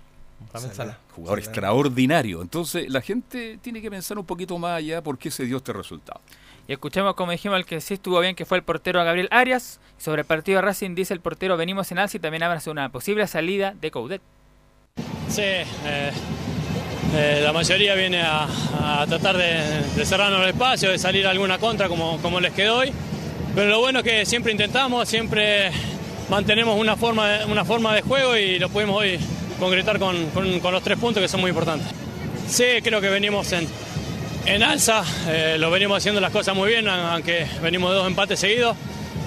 [0.51, 0.73] Salah.
[0.73, 0.97] Salah.
[1.15, 1.51] jugador Salah.
[1.51, 2.41] extraordinario.
[2.41, 5.73] Entonces la gente tiene que pensar un poquito más allá por qué se dio este
[5.73, 6.19] resultado.
[6.67, 9.79] Y escuchemos, como dijimos, el que sí estuvo bien, que fue el portero Gabriel Arias.
[9.97, 12.89] Sobre el partido de Racing, dice el portero, venimos en alza y también habrá una
[12.89, 14.21] posible salida de Coudet.
[15.29, 16.11] Sí, eh,
[17.15, 18.47] eh, la mayoría viene a,
[19.07, 22.91] tratar de, cerrarnos el espacio, de salir alguna contra como, como les quedó hoy.
[23.53, 25.71] Pero lo bueno es que siempre intentamos, siempre
[26.29, 29.19] mantenemos una forma de, una forma de juego y lo pudimos hoy
[29.59, 31.87] concretar con, con- con los tres puntos que son muy importantes.
[32.47, 33.65] Sí, creo que venimos en,
[34.45, 38.39] en alza, eh, lo venimos haciendo las cosas muy bien, aunque venimos de dos empates
[38.39, 38.75] seguidos.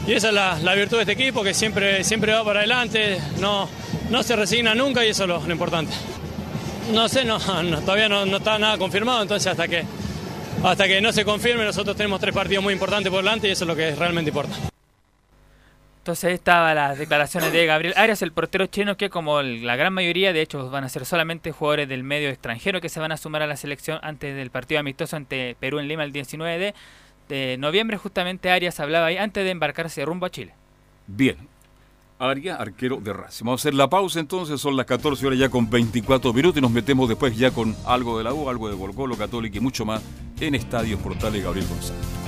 [0.07, 3.19] Y esa es la, la virtud de este equipo, que siempre, siempre va para adelante,
[3.41, 3.69] no,
[4.11, 5.93] no se resigna nunca y eso es lo, lo importante.
[6.93, 9.85] No sé, no, no, todavía no, no está nada confirmado, entonces hasta que,
[10.65, 13.65] hasta que no se confirme nosotros tenemos tres partidos muy importantes por delante y eso
[13.65, 14.57] es lo que realmente importa.
[15.99, 20.33] Entonces estaban las declaraciones de Gabriel Arias, el portero chino que como la gran mayoría,
[20.33, 23.43] de hecho van a ser solamente jugadores del medio extranjero que se van a sumar
[23.43, 26.75] a la selección antes del partido amistoso ante Perú en Lima el 19 de,
[27.29, 27.99] de noviembre.
[27.99, 30.55] Justamente Arias hablaba ahí antes de embarcarse rumbo a Chile.
[31.07, 31.37] Bien.
[32.19, 33.45] Aria, arquero de Racing.
[33.45, 36.61] Vamos a hacer la pausa entonces, son las 14 horas ya con 24 minutos y
[36.61, 39.61] nos metemos después ya con algo de la U, algo de Colo Colo, Católica y
[39.61, 40.03] mucho más
[40.41, 42.28] en Estadios Portales Gabriel González.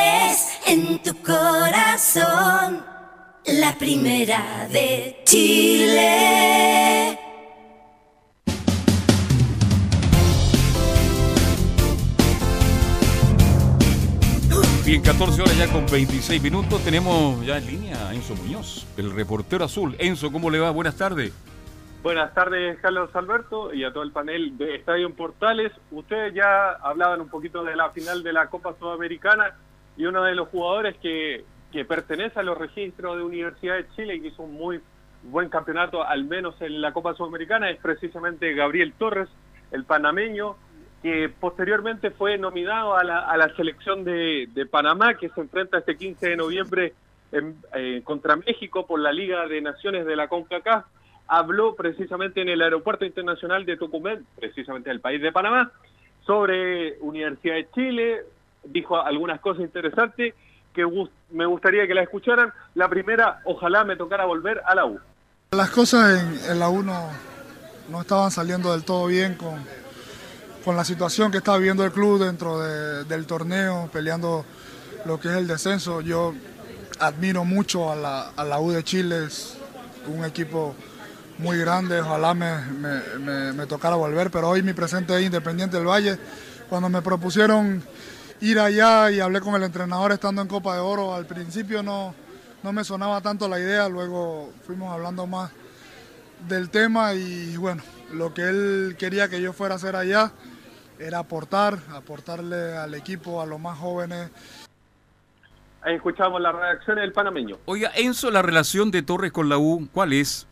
[0.71, 2.81] en tu corazón,
[3.45, 7.19] la primera de Chile.
[14.85, 16.81] Bien, 14 horas ya con 26 minutos.
[16.85, 19.97] Tenemos ya en línea a Enzo Muñoz, el reportero azul.
[19.99, 20.71] Enzo, ¿cómo le va?
[20.71, 21.33] Buenas tardes.
[22.01, 25.73] Buenas tardes, Carlos Alberto, y a todo el panel de Estadio Portales.
[25.91, 29.53] Ustedes ya hablaban un poquito de la final de la Copa Sudamericana
[29.97, 34.15] y uno de los jugadores que, que pertenece a los registros de Universidad de Chile
[34.15, 34.81] y que hizo un muy
[35.23, 39.29] buen campeonato, al menos en la Copa Sudamericana, es precisamente Gabriel Torres,
[39.71, 40.55] el panameño,
[41.01, 45.79] que posteriormente fue nominado a la, a la selección de, de Panamá, que se enfrenta
[45.79, 46.93] este 15 de noviembre
[47.31, 50.85] en, eh, contra México por la Liga de Naciones de la CONCACAF.
[51.27, 55.71] Habló precisamente en el Aeropuerto Internacional de Tucumán, precisamente del país de Panamá,
[56.25, 58.21] sobre Universidad de Chile,
[58.63, 60.33] dijo algunas cosas interesantes
[60.73, 60.85] que
[61.31, 62.53] me gustaría que la escucharan.
[62.75, 64.99] La primera, ojalá me tocara volver a la U.
[65.51, 67.09] Las cosas en, la U no,
[67.89, 69.55] no, estaban saliendo del todo bien con,
[70.63, 74.45] con la situación que estaba viviendo el club dentro del torneo, peleando
[75.05, 76.01] lo que es el descenso.
[76.01, 76.33] Yo
[76.99, 79.57] admiro mucho a la, a la U de Chile, es
[80.07, 80.75] un equipo
[81.37, 82.61] muy grande, ojalá me,
[83.19, 86.17] me, me, tocara volver, pero hoy mi presente es Independiente del Valle.
[86.69, 87.83] Cuando me propusieron
[88.41, 92.13] ir allá y hablé con el entrenador estando en Copa de Oro, al principio no,
[92.63, 95.51] no me sonaba tanto la idea, luego fuimos hablando más
[96.47, 100.31] del tema y bueno, lo que él quería que yo fuera a hacer allá
[100.99, 104.31] era aportar, aportarle al equipo, a los más jóvenes.
[105.83, 107.57] Ahí escuchamos la reacción del panameño.
[107.65, 110.47] Oiga, Enzo, la relación de Torres con la U, ¿cuál es?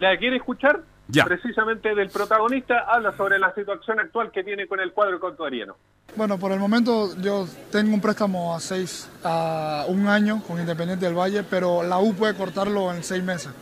[0.00, 0.82] ¿La quiere escuchar?
[1.12, 1.24] Ya.
[1.24, 5.76] Precisamente del protagonista, habla sobre la situación actual que tiene con el cuadro contuariano.
[6.16, 11.06] Bueno, por el momento yo tengo un préstamo a seis, a un año con Independiente
[11.06, 13.52] del Valle, pero la U puede cortarlo en seis meses.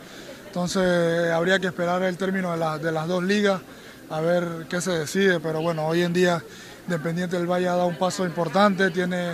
[0.47, 3.61] Entonces habría que esperar el término de, de las dos ligas
[4.09, 6.41] a ver qué se decide, pero bueno, hoy en día
[6.87, 9.33] Independiente del Valle ha dado un paso importante, tiene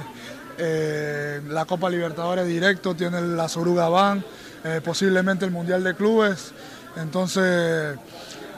[0.57, 4.23] eh, la Copa Libertadores directo, tiene la Soruga Ban,
[4.65, 6.53] eh, posiblemente el Mundial de Clubes.
[6.95, 7.97] Entonces,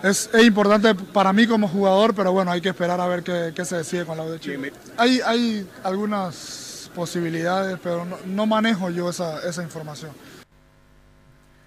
[0.03, 3.77] es, importante para mí como jugador, pero bueno, hay que esperar a ver qué, se
[3.77, 4.73] decide con la U de Chile.
[4.97, 10.11] Hay, hay algunas posibilidades, pero no, manejo yo esa, esa información.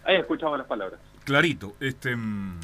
[0.04, 1.00] Ahí escuchamos las palabras.
[1.24, 2.16] Clarito, este...
[2.16, 2.60] Mm,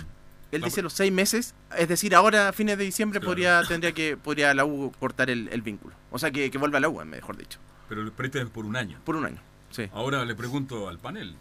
[0.52, 4.16] Él dice los seis meses, es decir, ahora a fines de diciembre podría tendría que
[4.16, 5.94] podría la U cortar el, vínculo.
[6.10, 7.58] O sea, que, que, vuelva a la U, mejor dicho.
[7.88, 8.98] Pero el préstamo es por un año.
[9.04, 9.40] Por un año,
[9.70, 9.88] sí.
[9.92, 11.36] Ahora le pregunto al panel,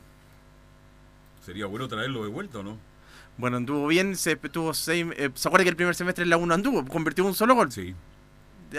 [1.45, 2.77] Sería bueno traerlo de vuelta, ¿o no?
[3.37, 6.37] Bueno, anduvo bien, se tuvo seis, eh, ¿Se acuerda que el primer semestre en la
[6.37, 6.85] 1 anduvo?
[6.85, 7.71] Convirtió un solo gol.
[7.71, 7.93] Sí.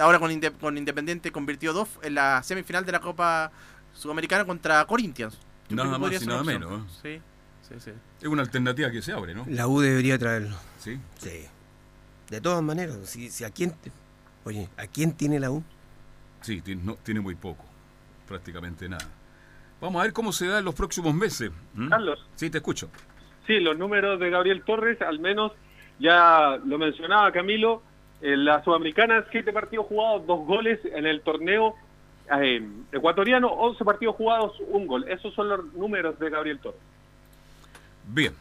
[0.00, 3.52] Ahora con, con Independiente convirtió dos en la semifinal de la Copa
[3.94, 5.38] Sudamericana contra Corinthians.
[5.68, 7.00] nada más y nada menos.
[7.02, 7.20] Sí,
[7.68, 7.92] sí, sí.
[8.20, 9.44] Es una alternativa que se abre, ¿no?
[9.48, 10.56] La U debería traerlo.
[10.80, 10.98] Sí.
[11.18, 11.44] Sí.
[12.30, 13.74] De todas maneras, si, a quién.
[14.44, 15.62] Oye, ¿a quién tiene la U?
[16.40, 17.64] Sí, tiene, no, tiene muy poco.
[18.26, 19.06] Prácticamente nada.
[19.86, 21.52] Vamos a ver cómo se da en los próximos meses.
[21.88, 22.18] Carlos.
[22.34, 22.90] Sí, te escucho.
[23.46, 25.52] Sí, los números de Gabriel Torres, al menos
[26.00, 27.84] ya lo mencionaba Camilo,
[28.20, 31.76] en la Sudamericana, siete partidos jugados, dos goles en el torneo
[32.36, 35.08] eh, ecuatoriano, once partidos jugados, un gol.
[35.08, 36.80] Esos son los números de Gabriel Torres.
[38.08, 38.32] Bien,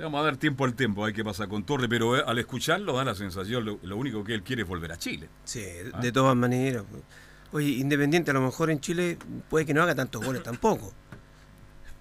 [0.00, 2.94] vamos a dar tiempo al tiempo, hay que pasar con Torres, pero eh, al escucharlo
[2.94, 5.28] da la sensación, lo, único que él quiere es volver a Chile.
[5.44, 5.64] Sí,
[6.00, 6.82] de todas maneras.
[7.52, 10.92] Oye, Independiente a lo mejor en Chile puede que no haga tantos goles tampoco,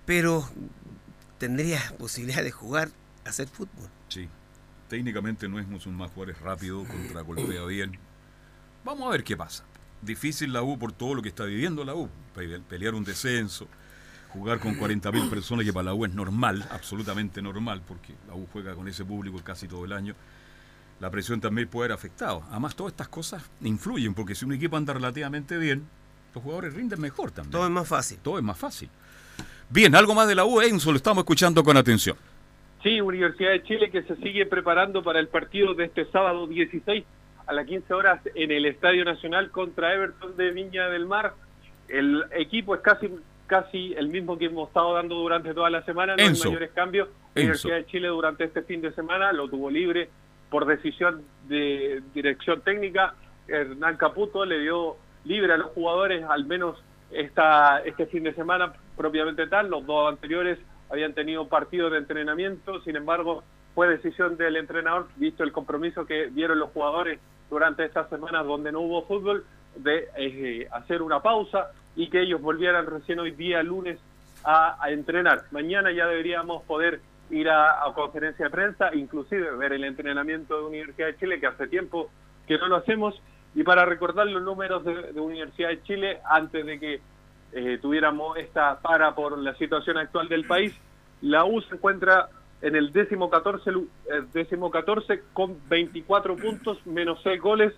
[0.05, 0.49] pero
[1.37, 2.89] tendría posibilidad de jugar,
[3.25, 3.89] hacer fútbol.
[4.09, 4.27] Sí,
[4.89, 7.97] técnicamente no es mucho más jugador, rápido, contra golpea bien.
[8.83, 9.63] Vamos a ver qué pasa.
[10.01, 12.09] Difícil la U por todo lo que está viviendo la U,
[12.69, 13.67] pelear un descenso,
[14.29, 18.47] jugar con 40.000 personas que para la U es normal, absolutamente normal, porque la U
[18.51, 20.13] juega con ese público casi todo el año
[20.99, 22.43] la presión también puede haber afectado.
[22.49, 25.87] Además, todas estas cosas influyen, porque si un equipo anda relativamente bien,
[26.33, 27.51] los jugadores rinden mejor también.
[27.51, 28.19] Todo es más fácil.
[28.19, 28.89] Todo es más fácil.
[29.69, 32.17] Bien, algo más de la U, Enzo, lo estamos escuchando con atención.
[32.81, 37.03] Sí, Universidad de Chile que se sigue preparando para el partido de este sábado 16
[37.45, 41.33] a las 15 horas en el Estadio Nacional contra Everton de Viña del Mar.
[41.87, 43.09] El equipo es casi
[43.47, 47.07] casi el mismo que hemos estado dando durante toda la semana, no hay mayores cambios.
[47.35, 50.09] Universidad de Chile durante este fin de semana lo tuvo libre
[50.49, 53.15] por decisión de dirección técnica,
[53.47, 56.81] Hernán Caputo le dio libre a los jugadores al menos
[57.11, 59.69] esta, este fin de semana propiamente tal.
[59.69, 63.43] Los dos anteriores habían tenido partidos de entrenamiento, sin embargo
[63.75, 68.71] fue decisión del entrenador, visto el compromiso que dieron los jugadores durante estas semanas donde
[68.71, 73.61] no hubo fútbol, de eh, hacer una pausa y que ellos volvieran recién hoy día
[73.61, 73.99] lunes
[74.43, 75.43] a entrenar.
[75.51, 81.07] Mañana ya deberíamos poder ir a, conferencia de prensa, inclusive ver el entrenamiento de Universidad
[81.07, 82.09] de Chile, que hace tiempo
[82.47, 83.19] que no lo hacemos,
[83.55, 87.01] y para recordar los números de, Universidad de Chile antes de que
[87.53, 90.73] eh, tuviéramos esta para por la situación actual del país,
[91.21, 92.29] la U se encuentra
[92.61, 97.73] en el décimo 14, lu- eh, décimo 14 con 24 puntos menos 6 goles,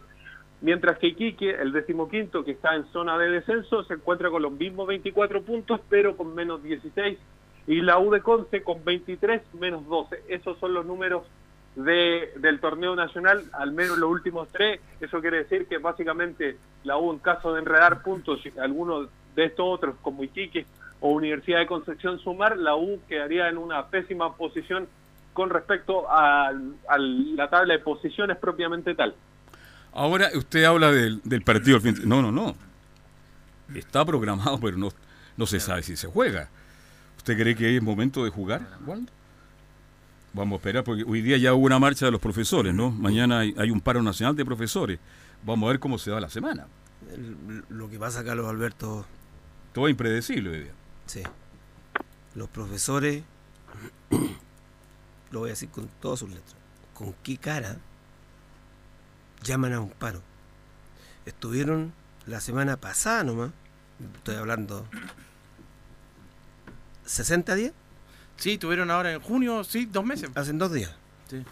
[0.62, 4.52] mientras que Iquique, el decimoquinto que está en zona de descenso, se encuentra con los
[4.52, 7.18] mismos 24 puntos pero con menos 16
[7.70, 10.24] y la U de Conce con 23 menos 12.
[10.28, 11.22] Esos son los números
[11.76, 14.82] de, del torneo nacional, al menos los últimos tres.
[15.00, 19.68] Eso quiere decir que básicamente la U en caso de enredar puntos, algunos de estos
[19.68, 20.66] otros como Iquique
[21.00, 24.88] o Universidad de Concepción sumar, la U quedaría en una pésima posición
[25.34, 29.14] con respecto a, la tabla de posiciones propiamente tal.
[29.94, 31.78] Ahora usted habla del, del partido.
[32.04, 32.56] No, no, no.
[33.76, 34.90] Está programado, pero no,
[35.38, 36.50] no se sabe si se juega.
[37.20, 39.12] ¿Usted cree que es momento de jugar, Waldo?
[40.34, 42.92] Vamos a esperar, porque hoy día ya hubo una marcha de los profesores, ¿no?
[42.92, 45.00] Mañana hay, hay un paro nacional de profesores.
[45.44, 46.68] Vamos a ver cómo se va la semana.
[47.12, 49.06] El- lo que pasa, Carlos Alberto,
[49.74, 50.72] Todo es impredecible hoy día.
[51.06, 51.22] sí.
[52.36, 53.24] Los profesores,
[55.32, 56.56] lo voy a decir con todas sus letras,
[56.94, 57.78] con qué cara
[59.44, 60.22] llaman a un paro.
[61.26, 61.92] Estuvieron
[62.28, 63.50] la semana pasada nomás,
[64.18, 64.86] estoy hablando,
[67.10, 67.74] 60 días,
[68.38, 70.30] Sí, tuvieron ahora en junio, sí, dos meses.
[70.36, 70.92] hacen dos días,
[71.30, 71.44] Sí.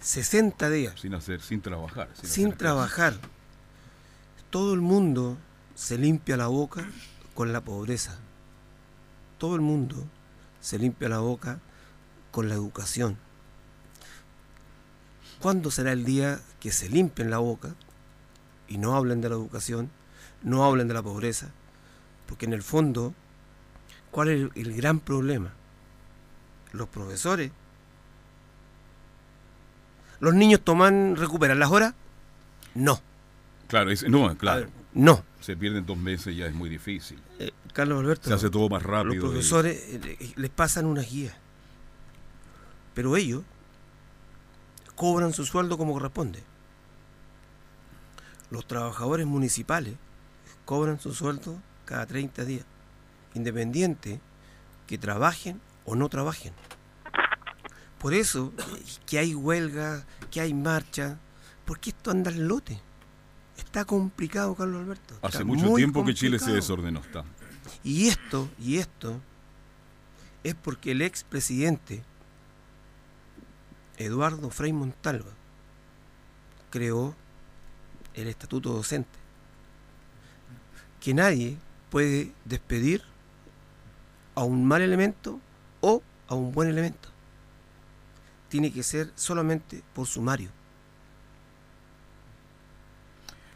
[0.00, 1.00] 60 días.
[1.00, 2.08] Sin hacer, sin trabajar.
[2.14, 2.58] sin hacer clases.
[2.58, 3.14] trabajar.
[4.50, 5.36] Todo el mundo
[5.74, 6.86] se limpia la boca
[7.34, 8.18] con la pobreza.
[9.38, 10.06] Todo el mundo
[10.60, 11.60] se limpia la boca
[12.30, 13.16] con la educación.
[15.40, 17.74] ¿Cuándo será el día que se limpien la boca
[18.68, 19.90] y no hablen de la educación,
[20.42, 21.48] no hablen de la pobreza?
[22.26, 23.14] Porque en el fondo,
[24.10, 25.52] ¿cuál es el, gran problema?
[26.72, 27.50] Los profesores.
[30.20, 31.94] ¿Los niños toman, recuperan las horas?
[32.74, 33.00] No.
[33.68, 34.60] Claro, es- no, claro.
[34.60, 35.24] ver, no.
[35.40, 37.18] Se pierden dos meses ya es muy difícil.
[37.38, 38.28] Eh, Carlos Alberto.
[38.28, 39.14] Se hace todo más rápido.
[39.14, 41.36] Los profesores eh, eh, les pasan una guía.
[42.94, 43.42] Pero ellos
[44.94, 46.42] cobran su sueldo como corresponde.
[48.50, 49.94] Los trabajadores municipales
[50.64, 52.64] cobran su sueldo cada 30 días,
[53.36, 54.20] independiente
[54.86, 56.52] que trabajen o no trabajen.
[57.98, 58.52] Por eso
[59.06, 61.18] que hay huelga, que hay marcha,
[61.64, 62.80] porque esto anda al lote.
[63.56, 65.14] Está complicado, Carlos Alberto.
[65.22, 67.00] Hace está mucho tiempo que Chile se desordenó.
[67.00, 67.24] Está.
[67.82, 69.20] Y esto, y esto,
[70.44, 72.02] es porque el expresidente
[73.96, 75.30] Eduardo Frei Montalva
[76.70, 77.14] creó
[78.14, 79.18] el estatuto docente.
[81.00, 81.56] Que nadie
[81.90, 83.02] puede despedir
[84.36, 85.40] a un mal elemento
[85.80, 87.08] o a un buen elemento.
[88.48, 90.50] Tiene que ser solamente por sumario.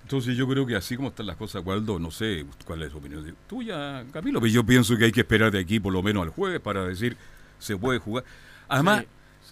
[0.02, 2.98] Entonces yo creo que así como están las cosas, Waldo, no sé cuál es su
[2.98, 6.24] opinión tuya, Camilo, pero yo pienso que hay que esperar de aquí por lo menos
[6.24, 7.16] al jueves para decir
[7.60, 8.24] se puede jugar.
[8.68, 9.04] Además,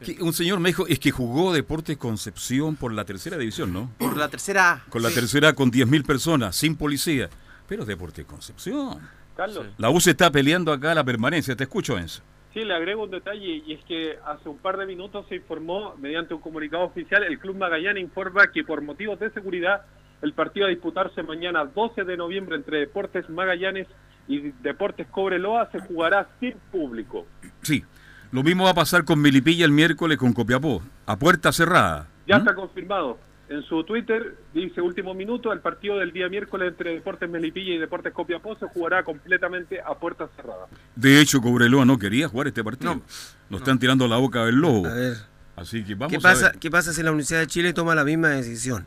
[0.03, 3.73] Sí, que un señor me dijo, es que jugó Deportes Concepción por la tercera división,
[3.73, 3.91] ¿no?
[3.99, 4.85] Por la tercera.
[4.91, 5.15] Con la Sí.
[5.17, 7.29] tercera con 10.000 personas, sin policía.
[7.67, 9.01] Pero Deportes Concepción.
[9.39, 11.55] Carlos, La U se está peleando acá la permanencia.
[11.55, 12.25] Te escucho, Enzo.
[12.53, 15.95] Sí, le agrego un detalle y es que hace un par de minutos se informó
[15.97, 19.83] mediante un comunicado oficial, el Club Magallanes informa que por motivos de seguridad
[20.23, 23.87] el partido a disputarse mañana 12 de noviembre entre Deportes Magallanes
[24.27, 27.25] y Deportes Cobreloa se jugará sin público.
[27.63, 27.85] Sí.
[28.33, 32.09] Lo mismo va a pasar con Milipilla el miércoles con Copiapó, a puerta cerrada.
[32.27, 32.41] Ya ¿Mm?
[32.41, 33.19] está confirmado.
[33.49, 37.79] En su Twitter dice último minuto, el partido del día miércoles entre Deportes Melipilla y
[37.79, 40.69] Deportes Copiapó se jugará completamente a puertas cerradas.
[40.95, 43.01] De hecho, Cobreloa no quería jugar este partido.
[43.49, 44.87] Nos están tirando la boca del lobo.
[44.87, 45.17] A ver,
[45.57, 46.59] Así que vamos ¿qué a ver.
[46.59, 48.87] ¿qué pasa si la Universidad de Chile toma la misma decisión?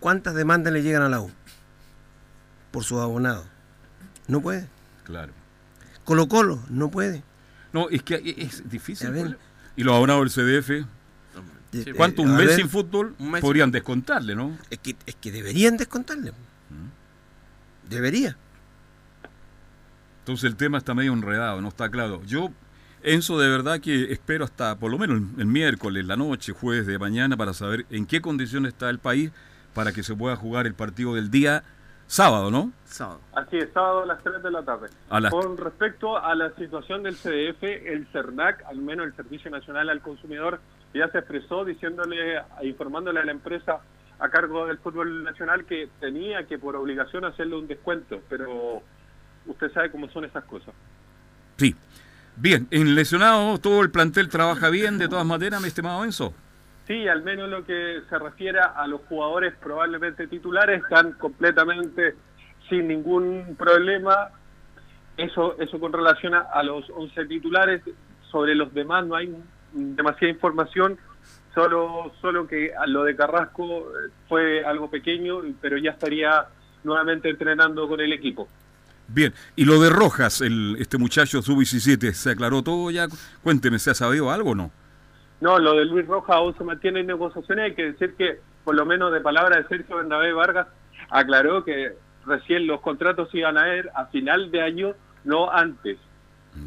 [0.00, 1.30] ¿Cuántas demandas le llegan a la U?
[2.70, 3.46] Por sus abonados.
[4.28, 4.66] No puede.
[5.04, 5.32] Claro.
[6.04, 7.22] Colo Colo, no puede.
[7.72, 9.08] No, es que es difícil.
[9.08, 9.38] A ver.
[9.76, 10.86] Y los abonados del CDF,
[11.72, 12.22] De- ¿cuánto?
[12.22, 13.14] eh, ¿Un mes ver, sin fútbol?
[13.18, 14.56] Un mes Podrían descontarle, ¿no?
[14.70, 16.32] Es que, es que deberían descontarle.
[17.88, 18.36] Debería.
[20.20, 22.22] Entonces el tema está medio enredado, no está claro.
[22.26, 22.50] Yo,
[23.02, 26.86] Enzo, de verdad que espero hasta por lo menos el, el miércoles, la noche, jueves
[26.86, 29.30] de mañana, para saber en qué condiciones está el país
[29.74, 31.62] para que se pueda jugar el partido del día
[32.06, 32.72] sábado, ¿no?
[32.84, 33.20] Sábado.
[33.34, 34.88] Así es, sábado a las 3 de la tarde.
[35.10, 39.88] Las- Con respecto a la situación del CDF, el CERNAC, al menos el Servicio Nacional
[39.88, 40.60] al Consumidor,
[40.94, 43.80] ya se expresó diciéndole, informándole a la empresa
[44.18, 48.82] a cargo del fútbol nacional que tenía que por obligación hacerle un descuento, pero
[49.46, 50.74] usted sabe cómo son esas cosas.
[51.56, 51.74] Sí.
[52.36, 56.32] Bien, en lesionado todo el plantel trabaja bien de todas maneras, mi estimado Enzo.
[56.86, 62.14] Sí, al menos lo que se refiere a los jugadores probablemente titulares están completamente
[62.68, 64.30] sin ningún problema.
[65.16, 67.82] Eso eso con relación a, a los 11 titulares,
[68.30, 69.34] sobre los demás no hay
[69.72, 70.98] demasiada información,
[71.54, 76.46] solo, solo que lo de Carrasco eh, fue algo pequeño, pero ya estaría
[76.84, 78.48] nuevamente entrenando con el equipo.
[79.08, 83.06] Bien, y lo de Rojas, el, este muchacho sub-17, ¿se aclaró todo ya?
[83.42, 84.70] Cuénteme, ¿se ha sabido algo o no?
[85.40, 87.64] No, lo de Luis Rojas aún se mantiene en negociaciones.
[87.64, 90.66] Hay que decir que, por lo menos de palabra de Sergio Bernabé Vargas,
[91.10, 91.92] aclaró que
[92.26, 94.94] recién los contratos iban a ir a final de año,
[95.24, 95.96] no antes.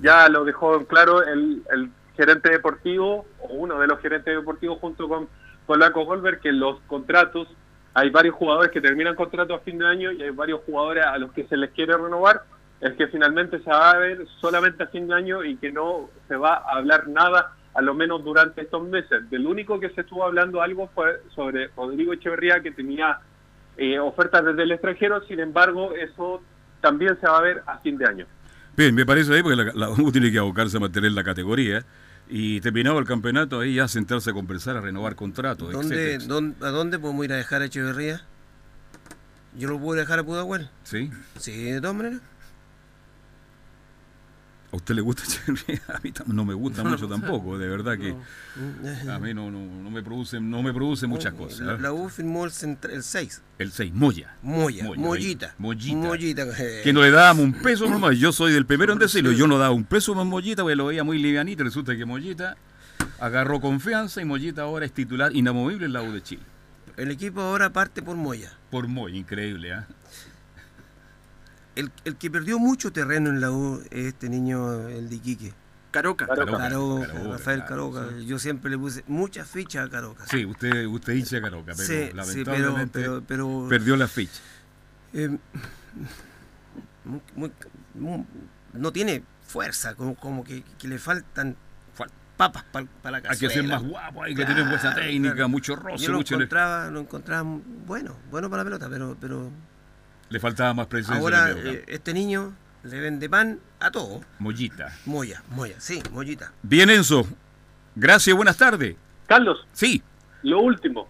[0.01, 5.07] Ya lo dejó claro el, el gerente deportivo, o uno de los gerentes deportivos junto
[5.07, 5.27] con,
[5.65, 7.47] con Laco Goldberg, que los contratos,
[7.93, 11.17] hay varios jugadores que terminan contratos a fin de año y hay varios jugadores a
[11.17, 12.43] los que se les quiere renovar,
[12.79, 16.09] es que finalmente se va a ver solamente a fin de año y que no
[16.27, 19.29] se va a hablar nada a lo menos durante estos meses.
[19.29, 23.19] Del único que se estuvo hablando algo fue sobre Rodrigo Echeverría, que tenía
[23.77, 26.41] eh, ofertas desde el extranjero, sin embargo, eso
[26.81, 28.25] también se va a ver a fin de año.
[28.75, 31.85] Bien, me parece ahí porque la, la tiene que abocarse a mantener la categoría
[32.33, 36.33] y terminado el campeonato ahí ya sentarse a conversar, a renovar contratos, ¿Dónde, etcétera.
[36.33, 38.21] dónde- ¿A dónde podemos ir a dejar a Echeverría?
[39.57, 40.69] ¿Yo lo puedo dejar a Pudahuel?
[40.83, 41.11] ¿Sí?
[41.37, 42.21] Sí, de todas maneras.
[44.71, 45.23] ¿A usted le gusta?
[45.93, 49.11] A mí no me gusta mucho tampoco, de verdad que No.
[49.13, 51.59] a mí no, no, me produce, no me produce muchas cosas.
[51.59, 51.77] La, ¿eh?
[51.79, 53.41] la U firmó el, centra- el 6.
[53.59, 54.35] El 6, Moya.
[54.41, 55.55] Moya, Moya, Mollita.
[55.57, 55.95] Mollita.
[55.97, 56.45] Mollita.
[56.83, 58.17] Que no le dábamos un peso nomás.
[58.17, 59.33] Yo soy del primero en decirlo.
[59.33, 61.63] Yo no daba un peso más Mollita porque lo veía muy livianito.
[61.65, 62.55] Resulta que Mollita
[63.19, 66.43] agarró confianza y Mollita ahora es titular inamovible en la U de Chile.
[66.95, 68.51] El equipo ahora parte por Moya.
[68.69, 69.87] Por Moya, increíble, ¿ah?
[71.75, 75.53] El, el que perdió mucho terreno en la U es este niño, el de Iquique.
[75.91, 76.25] Caroca.
[76.27, 78.17] Caroca, Caroca, Caroca, Rafael claro, Caroca.
[78.19, 80.25] Yo siempre le puse muchas fichas a Caroca.
[80.27, 84.39] Sí, usted, usted hincha de Caroca, pero Sí, sí, lamentablemente pero- pero- perdió la ficha.
[85.13, 85.37] Eh,
[87.03, 87.51] muy- muy-
[87.95, 88.25] muy-
[88.73, 91.55] no tiene fuerza, como, como que, que le faltan
[92.37, 96.05] papas para la Hay que ser más guapo, hay que tener buena técnica, mucho roce,
[96.05, 97.43] Yo lo mucho- encontraba, lo encontraba
[97.85, 99.51] bueno, bueno para la pelota, pero, pero
[100.31, 102.53] Le faltaba más presencia ahora eh, este niño
[102.83, 104.21] le vende pan a todo.
[104.39, 104.87] Mollita.
[105.05, 106.51] Moya, Moya, sí, Mollita.
[106.63, 107.25] Bien, Enzo.
[107.95, 108.95] Gracias, buenas tardes.
[109.27, 109.65] Carlos.
[109.73, 110.01] Sí.
[110.43, 111.07] Lo último.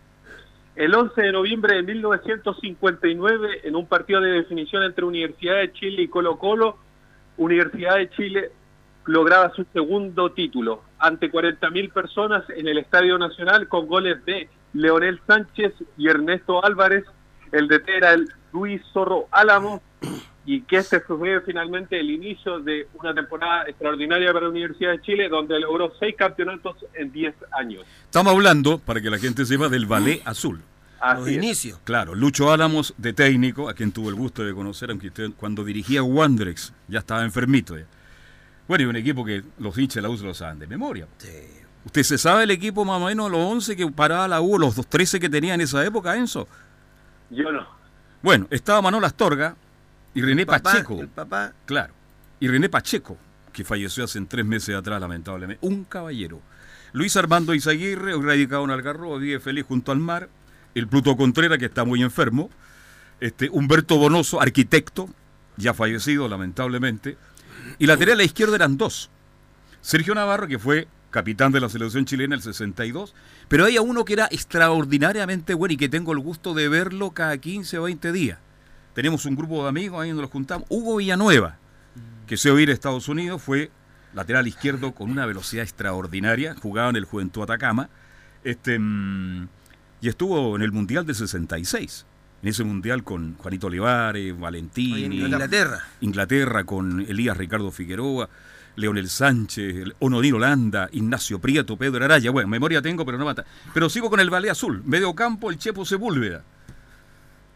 [0.76, 6.02] El 11 de noviembre de 1959, en un partido de definición entre Universidad de Chile
[6.04, 6.78] y Colo Colo,
[7.38, 8.52] Universidad de Chile
[9.06, 15.22] lograba su segundo título ante 40.000 personas en el Estadio Nacional con goles de Leonel
[15.28, 17.06] Sánchez y Ernesto Álvarez.
[17.52, 19.82] El DT era el Luis Zorro Álamo
[20.46, 25.02] y que este fue finalmente el inicio de una temporada extraordinaria para la Universidad de
[25.02, 27.86] Chile donde logró seis campeonatos en 10 años.
[28.06, 30.62] Estamos hablando, para que la gente sepa, del ballet azul.
[31.00, 31.80] Así Los inicios.
[31.84, 35.64] Claro, Lucho Álamos de técnico, a quien tuvo el gusto de conocer, aunque usted cuando
[35.64, 37.78] dirigía Wanderers ya estaba enfermito.
[37.78, 37.86] ya.
[38.68, 41.08] Bueno, y un equipo que los hinchas de la U se lo saben de memoria.
[41.86, 44.76] ¿Usted se sabe el equipo más o menos, los 11 que paraba la U, los
[44.88, 46.48] 13 que tenía en esa época, Enzo?
[47.32, 47.81] Yo no.
[48.22, 49.56] Bueno, estaba Manuel Astorga
[50.14, 51.02] y René papá, Pacheco.
[51.02, 51.54] el papá.
[51.66, 51.94] Claro.
[52.40, 53.18] Y René Pacheco,
[53.52, 55.66] que falleció hace tres meses atrás, lamentablemente.
[55.66, 56.42] Un caballero.
[56.94, 60.30] Luis Armando Izaguirre, hoy radicado en Algarrobo, vive feliz junto al mar.
[60.76, 62.50] El Pluto Contreras, que está muy enfermo.
[63.20, 65.10] Este, Humberto Bonoso, arquitecto,
[65.58, 67.18] ya fallecido, lamentablemente.
[67.80, 69.10] Y lateral a la izquierda eran dos.
[69.82, 73.14] Sergio Navarro, que fue capitán de la selección chilena el 62,
[73.48, 77.38] pero había uno que era extraordinariamente bueno y que tengo el gusto de verlo cada
[77.38, 78.40] 15 o 20 días.
[78.94, 80.66] Tenemos un grupo de amigos ahí donde nos juntamos.
[80.70, 81.58] Hugo Villanueva,
[82.28, 83.70] que se oír a Estados Unidos, fue
[84.14, 87.90] lateral izquierdo con una velocidad extraordinaria, jugaba en el Juventud Atacama,
[88.44, 89.48] este, mm,
[90.02, 92.06] y estuvo en el Mundial del 66.
[92.42, 95.84] En ese mundial con Juanito Olivares, Valentín, Inglaterra.
[96.02, 98.30] Inglaterra con Elías Ricardo Figueroa,
[98.76, 102.32] Leonel Sánchez, Onodino Landa, Ignacio Prieto, Pedro Araya.
[102.32, 103.46] Bueno, memoria tengo, pero no mata.
[103.74, 104.82] Pero sigo con el Ballet Azul.
[104.86, 106.44] Medio campo, el Chepo Sepúlveda,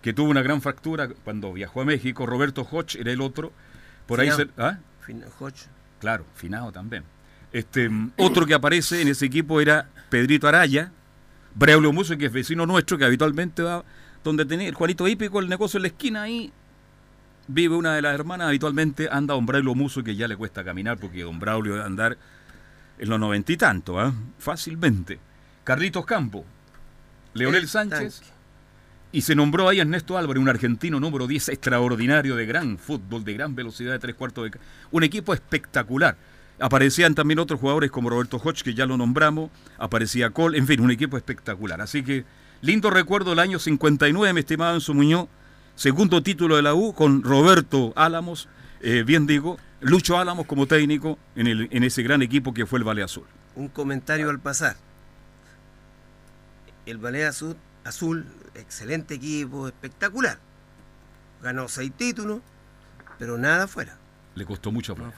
[0.01, 2.25] que tuvo una gran fractura cuando viajó a México.
[2.25, 3.51] Roberto Hodge era el otro.
[4.07, 4.77] Por ahí se- ¿ah?
[5.39, 5.67] Hodge.
[5.99, 7.03] Claro, finado también.
[7.51, 10.91] Este, otro que aparece en ese equipo era Pedrito Araya,
[11.55, 13.83] Braulio Muso, que es vecino nuestro, que habitualmente va
[14.23, 16.51] donde tenía el Juanito Hípico, el negocio en la esquina ahí.
[17.47, 20.97] Vive una de las hermanas, habitualmente anda don Braulio Muso, que ya le cuesta caminar,
[20.97, 22.17] porque don Braulio debe andar
[22.97, 24.13] en los noventa y tanto, ¿ah?
[24.39, 25.19] fácilmente.
[25.63, 26.45] Carlitos Campo,
[27.33, 28.21] Leonel El Sánchez,
[29.11, 33.33] y se nombró ahí Ernesto Álvarez, un argentino número 10 extraordinario de gran fútbol, de
[33.33, 34.59] gran velocidad de tres cuartos de...
[34.91, 36.17] Un equipo espectacular.
[36.59, 40.81] Aparecían también otros jugadores como Roberto Hodge, que ya lo nombramos, aparecía Cole, en fin,
[40.81, 41.79] un equipo espectacular.
[41.79, 42.25] Así que
[42.61, 45.27] lindo recuerdo del año 59, mi estimado Enzo Muñoz,
[45.75, 48.47] segundo título de la U con Roberto Álamos,
[48.81, 52.79] eh, bien digo, Lucho Álamos como técnico en, el, en ese gran equipo que fue
[52.79, 53.25] el Valle Azul.
[53.55, 54.75] un comentario al pasar.
[56.85, 60.37] El Ballet Azul, Azul, excelente equipo, espectacular.
[61.41, 62.41] Ganó seis títulos,
[63.17, 63.97] pero nada fuera.
[64.35, 65.13] Le costó mucho afuera.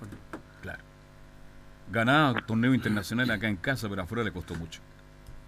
[0.62, 0.84] Claro.
[1.92, 4.80] Ganaba torneo internacional acá en casa, pero afuera le costó mucho.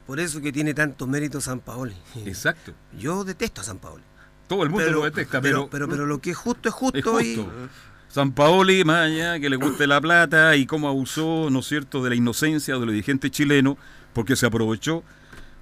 [0.08, 1.96] Por eso que tiene tanto mérito San Paoli.
[2.26, 2.74] Exacto.
[2.98, 4.04] Yo detesto a San Paoli.
[4.50, 6.76] Todo el mundo Pero- lo detesta, pero, pero, pero, pero lo que es justo es
[6.76, 7.26] justo, es justo.
[7.26, 12.04] y San Paoli, allá que le guste la plata y cómo abusó, ¿no es cierto?,
[12.04, 13.78] de la inocencia de los dirigentes chilenos,
[14.12, 15.04] porque se aprovechó.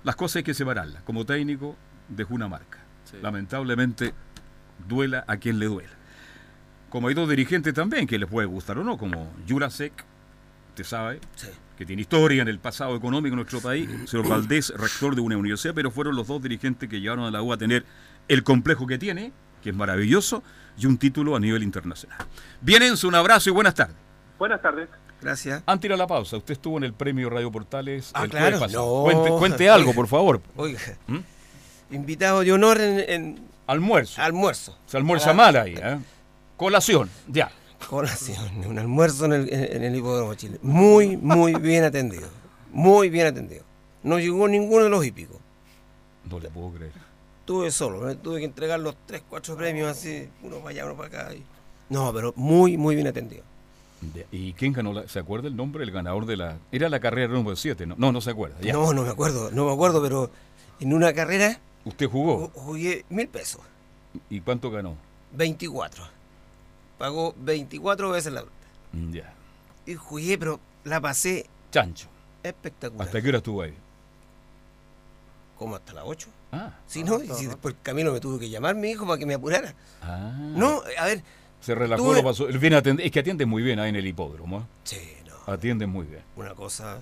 [0.06, 1.04] Las cosas hay que separarlas.
[1.04, 1.76] Como técnico,
[2.08, 2.80] dejó una marca.
[3.22, 4.14] Lamentablemente,
[4.88, 5.90] duela a quien le duela.
[6.90, 9.92] Como hay dos dirigentes también que les puede gustar o no, como Jurasek,
[10.70, 11.20] usted sabe,
[11.78, 15.36] que tiene historia en el pasado económico en nuestro país, señor Valdés, rector de una
[15.36, 17.84] universidad, pero fueron los dos dirigentes que llevaron a la U a tener
[18.28, 19.32] el complejo que tiene,
[19.64, 20.44] que es maravilloso,
[20.78, 22.20] y un título a nivel internacional.
[22.62, 23.96] Bienense, un abrazo y buenas tardes.
[24.38, 24.90] Buenas tardes.
[25.22, 25.64] Gracias.
[25.66, 28.30] Antes de ir a la pausa, usted estuvo en el premio Radio Portales Ah, el
[28.30, 28.60] claro.
[28.68, 29.02] No.
[29.04, 30.42] Cuente, cuente algo, por favor.
[30.56, 31.18] Oiga, ¿Mm?
[31.92, 34.22] invitado de honor en, en Almuerzo.
[34.22, 34.78] almuerzo.
[34.86, 35.98] Se almuerza la- mal ahí, ¿eh?
[36.56, 37.50] Colación, ya.
[37.90, 40.60] Colación, un almuerzo en el, en- en el hipódromo de Chile.
[40.62, 42.30] Muy, muy bien atendido.
[42.72, 43.64] Muy bien atendido.
[44.04, 45.38] No llegó ninguno de los hípicos.
[46.30, 46.92] No le puedo creer.
[47.48, 51.08] Tuve solo, tuve que entregar los 3, 4 premios así, uno para allá, uno para
[51.24, 51.34] acá.
[51.34, 51.44] y-
[51.90, 53.44] No, pero muy, muy bien atendido.
[54.32, 54.92] ¿Y quién ganó?
[54.94, 55.84] La, ¿Se acuerda el nombre?
[55.84, 56.58] El ganador de la...
[56.74, 57.96] Era la carrera número 7, ¿no?
[57.98, 58.58] No, no se acuerda.
[58.62, 58.74] ya.
[58.74, 60.30] No, no me acuerdo, no me acuerdo, pero
[60.82, 62.50] en una carrera ¿Usted jugó?
[62.50, 63.62] ju- jugué mil pesos,
[64.30, 64.96] ¿Y cuánto ganó?
[65.32, 66.04] 24.
[66.98, 68.56] Pagó 24 veces la plata.
[68.92, 69.34] Mm, Ya.
[69.86, 72.08] Y jugué, pero la pasé Chancho.
[72.44, 73.08] espectacular.
[73.08, 73.74] ¿Hasta qué hora estuvo ahí?
[75.58, 76.28] ¿Cómo hasta las 8?
[76.52, 76.74] Ah.
[76.88, 79.34] Si no, y si después Camilo me tuvo que llamar mi hijo para que me
[79.34, 79.74] apurara.
[80.02, 80.32] Ah.
[80.56, 81.22] No, a ver,
[81.60, 82.48] Se relajó, tuve- lo pasó.
[82.48, 84.60] Él viene a atender- es que atiende muy bien ahí en el hipódromo.
[84.60, 84.64] ¿eh?
[84.84, 85.54] Sí, no.
[85.54, 86.22] Atiende muy bien.
[86.36, 87.00] una cosa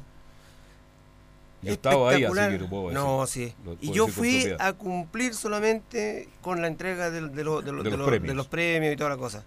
[1.61, 2.99] Yo estaba ahí, así que lo puedo decir.
[2.99, 3.53] No, sí.
[3.65, 7.71] Lo Y yo fui a cumplir solamente con la entrega de, los- de los- De
[7.71, 8.27] los los- premios.
[8.27, 9.43] de los premios y toda la cosa.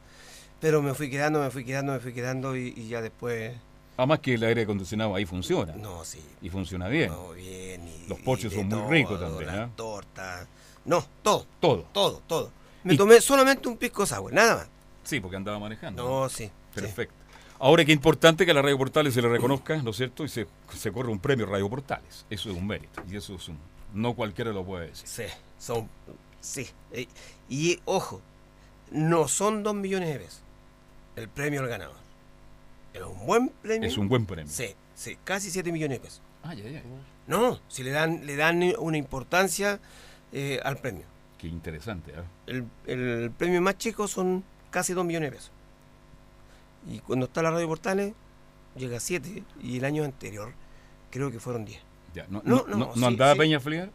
[0.60, 3.52] Pero me fui quedando, me fui quedando, me fui quedando y, y ya después.
[3.98, 5.74] Además que el aire acondicionado ahí funciona.
[5.74, 6.22] No, sí.
[6.40, 7.10] Y funciona bien.
[7.10, 7.86] No, bien.
[7.86, 9.46] Y, Los poches y de son muy todo, ricos también.
[9.48, 9.72] Las ¿eh?
[9.76, 10.48] tortas.
[10.86, 11.82] No, todo, Todo.
[11.92, 12.52] todo, todo.
[12.84, 14.68] Me Y- tomé solamente un pisco sour, nada más.
[15.04, 16.02] Sí, porque andaba manejando.
[16.08, 16.44] No, sí.
[16.46, 16.50] sí.
[16.74, 17.14] Perfecto.
[17.58, 20.24] Ahora qué importante que a la Radio Portales se le reconozca, ¿no es cierto?
[20.24, 20.46] Y se,
[20.76, 22.24] se corre un premio Radio Portales.
[22.30, 23.02] Eso es un mérito.
[23.10, 23.58] Y eso es un.
[23.92, 25.08] No cualquiera lo puede decir.
[25.08, 25.24] Sí,
[25.58, 25.88] son.
[26.40, 26.68] Sí.
[26.92, 27.08] Eh,
[27.48, 28.20] Y ojo,
[28.92, 30.42] no son dos millones de pesos
[31.16, 31.96] el premio al ganador.
[32.98, 33.88] Es un buen premio.
[33.88, 34.52] Es un buen premio.
[34.52, 36.22] Sí, sí, casi 7 millones de pesos.
[36.42, 36.82] Ah, ya, ya.
[37.26, 39.80] No, si le dan, le dan una importancia
[40.32, 41.04] eh, al premio.
[41.38, 42.12] Qué interesante.
[42.12, 42.22] ¿eh?
[42.46, 45.52] El, el premio más chico son casi 2 millones de pesos.
[46.88, 48.14] Y cuando está la radio Portales,
[48.76, 49.42] llega a 7.
[49.62, 50.52] Y el año anterior,
[51.10, 51.80] creo que fueron 10.
[52.14, 53.38] Ya, no, No, no, no, no, sí, andaba sí.
[53.38, 53.90] Peña Fliar?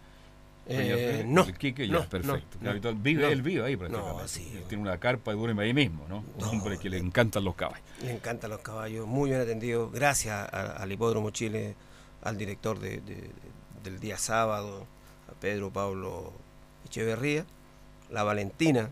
[0.65, 2.57] Eh, no, el Quique, ya, no, perfecto.
[2.61, 4.21] no, no, vive, él vive ahí prácticamente.
[4.21, 4.49] No, sí.
[4.55, 6.23] Él tiene una carpa y duerme ahí mismo, ¿no?
[6.37, 7.83] Un hombre que le encantan los caballos.
[8.01, 9.89] Le encantan los caballos, muy bien atendido.
[9.89, 11.75] Gracias a- al Hipódromo Chile,
[12.21, 13.29] al director de- de-
[13.83, 14.87] del día sábado,
[15.29, 16.31] a Pedro Pablo
[16.85, 17.45] Echeverría,
[18.09, 18.89] la Valentina,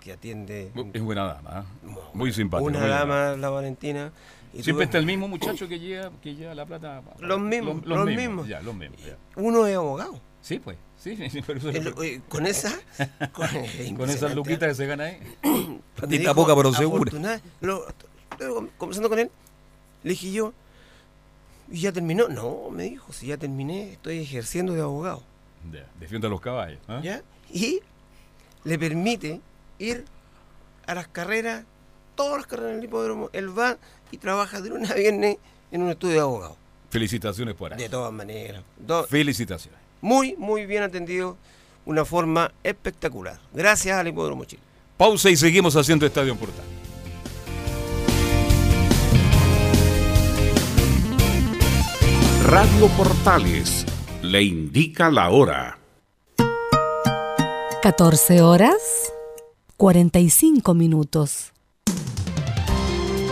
[0.00, 0.72] que atiende.
[0.92, 1.88] Es buena dama, ¿eh?
[2.14, 2.68] muy simpática.
[2.68, 4.12] Una muy dama, la Valentina.
[4.54, 7.00] y Siempre tuve- está el mismo muchacho que lleva, que lleva la plata.
[7.20, 8.48] Los mismos, los mismos.
[8.48, 9.00] Ya, los mismos.
[9.04, 9.16] ya.
[9.36, 10.20] Uno es abogado.
[10.42, 10.76] Sí, pues.
[11.02, 12.72] Sí, sí, pero eso- El- eh, con esa.
[13.32, 13.48] Con,
[13.96, 15.18] con esas luquitas que se gana ahí.
[16.08, 17.12] Dijo, poca, pero segura.
[17.60, 17.86] lo-
[18.78, 19.30] conversando con él,
[20.02, 20.52] le dije yo,
[21.70, 22.28] ¿y ya terminó?
[22.28, 25.22] No, me dijo, si ya terminé, estoy ejerciendo de abogado.
[25.72, 26.80] Ya, defiende a los caballos.
[26.88, 27.00] ¿ah?
[27.02, 27.22] ¿Ya?
[27.52, 27.80] Y
[28.64, 29.40] le permite
[29.78, 30.04] ir
[30.86, 31.64] a las carreras,
[32.16, 33.76] todas las carreras en el hipódromo, él va
[34.10, 35.36] y trabaja de lunes a viernes
[35.70, 36.56] en un estudio de abogado.
[36.90, 37.78] Felicitaciones por ahí.
[37.78, 38.62] De todas maneras.
[38.76, 39.80] Do- Felicitaciones.
[40.02, 41.38] Muy, muy bien atendido,
[41.86, 43.38] una forma espectacular.
[43.54, 44.62] Gracias al Hipódromo Chile.
[44.98, 46.64] Pausa y seguimos haciendo Estadio Portal.
[52.44, 53.86] Radio Portales
[54.20, 55.78] le indica la hora.
[57.82, 59.12] 14 horas
[59.76, 61.51] 45 minutos.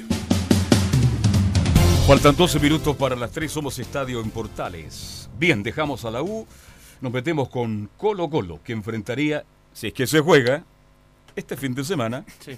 [2.11, 5.29] Faltan 12 minutos para las 3, somos Estadio en Portales.
[5.39, 6.45] Bien, dejamos a la U,
[6.99, 10.65] nos metemos con Colo Colo, que enfrentaría, si es que se juega,
[11.37, 12.57] este fin de semana Sí.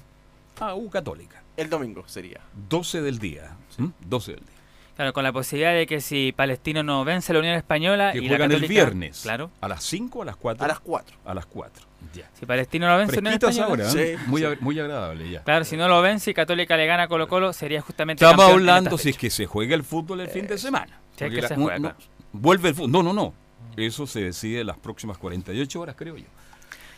[0.59, 1.43] a U Católica.
[1.55, 2.41] El domingo sería.
[2.67, 3.55] 12 del día.
[3.77, 3.91] ¿m?
[4.07, 4.55] 12 del día.
[4.95, 8.17] Claro, con la posibilidad de que si Palestino no vence a la Unión Española Que
[8.17, 9.21] y la juegan el viernes.
[9.21, 9.51] Claro.
[9.61, 10.65] ¿A las 5 o a las 4?
[10.65, 11.17] A las 4.
[11.25, 11.85] A las 4.
[12.13, 12.29] Ya.
[12.39, 13.89] Si Palestino no vence a la Unión Fresquitas Española.
[13.89, 14.17] ahora, ¿eh?
[14.17, 14.47] Sí, muy, sí.
[14.47, 15.43] ag- muy agradable ya.
[15.43, 18.45] Claro, si no lo vence y Católica le gana a Colo Colo, sería justamente Estamos
[18.51, 20.99] hablando si es que se juega el fútbol el fin de semana.
[21.17, 22.05] si es Porque que la- se no- juega, no- claro.
[22.33, 22.91] vuelve el fútbol.
[22.91, 23.33] No, no, no.
[23.77, 26.25] Eso se decide en las próximas 48 horas, creo yo.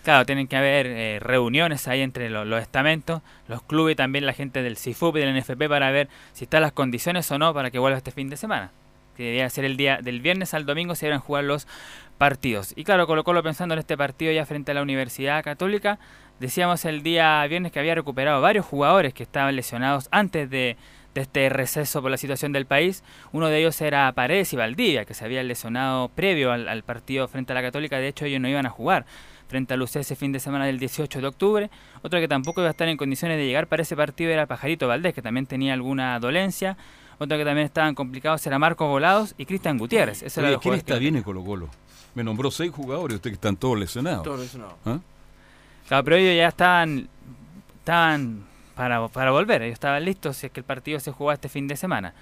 [0.03, 4.25] Claro, tienen que haber eh, reuniones ahí entre lo- los estamentos, los clubes y también
[4.25, 7.53] la gente del CIFUP y del NFP para ver si están las condiciones o no
[7.53, 8.71] para que vuelva este fin de semana.
[9.17, 11.67] Que debería ser el día del viernes al domingo se deberán jugar los
[12.18, 12.74] partidos.
[12.76, 15.99] Y claro, Colo Colo pensando en este partido ya frente a la Universidad Católica,
[16.39, 20.78] decíamos el día viernes que había recuperado varios jugadores que estaban lesionados antes de,
[21.13, 23.03] de este receso por la situación del país.
[23.32, 27.28] Uno de ellos era Paredes y Valdivia, que se habían lesionado previo al, al partido
[27.28, 27.97] frente a la Católica.
[27.97, 29.05] De hecho, ellos no iban a jugar
[29.47, 31.70] frente al UC ese fin de semana del 18 de octubre.
[32.01, 34.88] Otro que tampoco iba a estar en condiciones de llegar para ese partido era Pajarito
[34.88, 36.78] Valdés, que también tenía alguna dolencia.
[37.18, 40.24] Otro que también estaban complicados era Marcos Volados y Cristian Gutiérrez.
[40.24, 41.70] Ese Oye, ¿Quién está que- bien en Colo Colo?
[42.16, 44.24] Me nombró seis jugadores, ustedes que están todos lesionados.
[44.24, 44.78] Todo lesionado.
[44.86, 44.99] ¿Ah?
[45.88, 47.07] Claro, pero ellos ya estaban,
[47.80, 48.45] estaban
[48.76, 51.68] para, para volver, ellos estaban listos si es que el partido se jugaba este fin
[51.68, 52.13] de semana.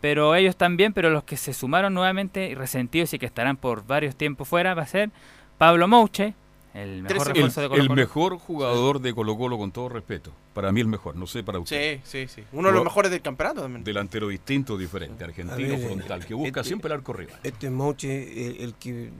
[0.00, 3.84] Pero ellos también, pero los que se sumaron nuevamente y resentidos y que estarán por
[3.84, 5.10] varios tiempos fuera va a ser
[5.58, 6.34] Pablo Mouche,
[6.74, 8.00] el mejor El, refuerzo de Colo el Colo.
[8.00, 10.30] mejor jugador de Colo Colo, con todo respeto.
[10.54, 11.98] Para mí el mejor, no sé para usted.
[12.04, 12.44] Sí, sí, sí.
[12.52, 13.82] Uno de los mejores del campeonato también.
[13.82, 17.40] Delantero distinto, diferente, argentino, ver, frontal, que busca este- siempre el arco rival.
[17.42, 19.10] Este Mauche, el, el que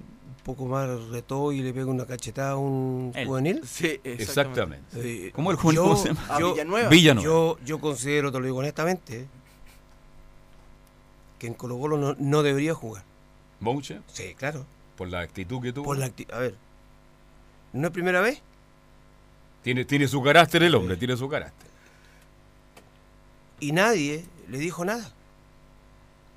[0.49, 3.27] poco más retó y le pega una cachetada a un Él.
[3.27, 3.61] juvenil.
[3.67, 5.27] Sí, Exactamente.
[5.27, 6.39] Eh, ¿Cómo el juvenil yo- cómo se llama?
[6.41, 6.89] Yo- Villanueva.
[6.89, 7.25] Villanueva.
[7.25, 9.27] Yo, yo considero, te lo digo honestamente,
[11.39, 13.05] que en Colo Colo no, no debería jugar.
[13.61, 14.65] Mouche, Sí, claro.
[14.97, 15.85] por la actitud que tuvo.
[15.85, 16.55] Por la acti- a ver,
[17.75, 18.41] ¿no es primera vez?
[19.63, 21.69] Tiene, tiene su carácter el hombre, tiene su carácter.
[23.61, 25.13] Y nadie le dijo nada.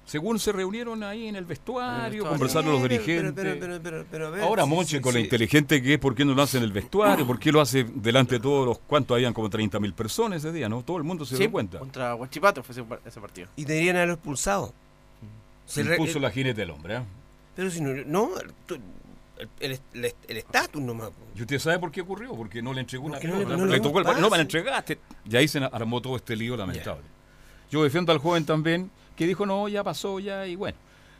[0.05, 3.33] Según se reunieron ahí en el vestuario, conversaron los dirigentes.
[3.33, 5.23] pero- pero- pero- pero a ver, Ahora sí, Monche, sí, con lo sí.
[5.25, 7.25] inteligente que es, ¿por qué no lo hace en el vestuario?
[7.25, 8.79] ¿Por qué lo hace delante de todos los...
[8.79, 9.31] ¿Cuántos habían?
[9.33, 10.83] Como 30.000 personas ese día, ¿no?
[10.83, 11.79] Todo el mundo se Sí, dio cuenta.
[11.79, 13.47] Contra Huachipato fue ese, par- ese partido.
[13.55, 14.73] Y deberían haberlo expulsado.
[15.65, 17.01] Se impuso la jinete del hombre, ¿eh?
[17.55, 18.31] Pero si no, no
[18.65, 18.77] tú-
[19.59, 21.11] el el- el estatus nomás.
[21.35, 22.33] ¿Y usted sabe por qué ocurrió?
[22.35, 23.57] Porque no le entregó una no le- pelota.
[23.57, 24.99] no le tocó el no me la entregaste.
[25.29, 27.03] Y ahí se armó todo este lío lamentable.
[27.71, 28.91] Yo defiendo al joven también,
[29.21, 30.75] que dijo, no, ya pasó, ya, y bueno,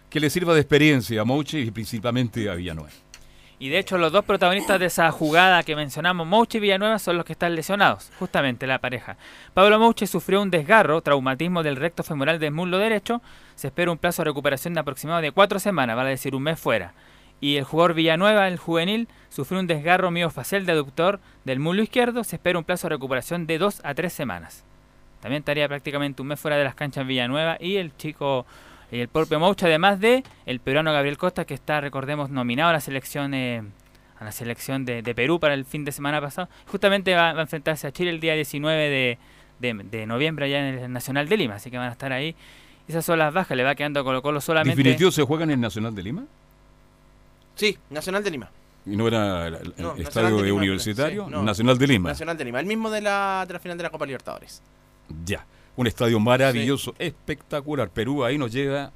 [0.10, 2.89] que le sirva de experiencia a Mouche y principalmente a Villanueva.
[3.60, 7.16] Y de hecho los dos protagonistas de esa jugada que mencionamos, Mouche y Villanueva, son
[7.16, 9.18] los que están lesionados, justamente la pareja.
[9.54, 13.22] Pablo Mouche sufrió un desgarro, traumatismo del recto femoral del muslo derecho,
[13.54, 16.60] se espera un plazo de recuperación de aproximadamente de cuatro semanas, vale decir un mes
[16.60, 16.95] fuera.
[17.39, 22.24] Y el jugador Villanueva, el juvenil, sufrió un desgarro miofacial de aductor del muslo izquierdo,
[22.24, 24.64] se espera un plazo de recuperación de dos a tres semanas.
[25.22, 28.46] También estaría prácticamente un mes fuera de las canchas Villanueva y el chico
[28.92, 32.74] y el propio Mouche, además de el peruano Gabriel Costa, que está, recordemos, nominado a
[32.74, 33.64] la selección eh,
[34.20, 36.50] a la selección de, de Perú para el fin de semana pasado.
[36.68, 39.18] Justamente va, va a enfrentarse a Chile el día 19 de,
[39.60, 42.36] de, de noviembre allá en el Nacional de Lima, así que van a estar ahí.
[42.88, 44.76] Esas son las bajas, le va quedando a Colo Colo solamente...
[44.76, 46.26] ¿Definitivo se juega en el Nacional de Lima?
[47.56, 48.50] Sí, Nacional de Lima.
[48.86, 51.26] ¿Y no era el, el No, Nacional estadio de de Lima, universitario?
[51.26, 51.44] sí, no.
[51.44, 52.10] Nacional de Lima.
[52.10, 54.62] Nacional de Lima, el mismo de la, de la final de la Copa Libertadores.
[55.26, 55.45] Ya,
[55.76, 57.89] un estadio maravilloso, espectacular.
[57.89, 58.91] Perú ahí nos lleva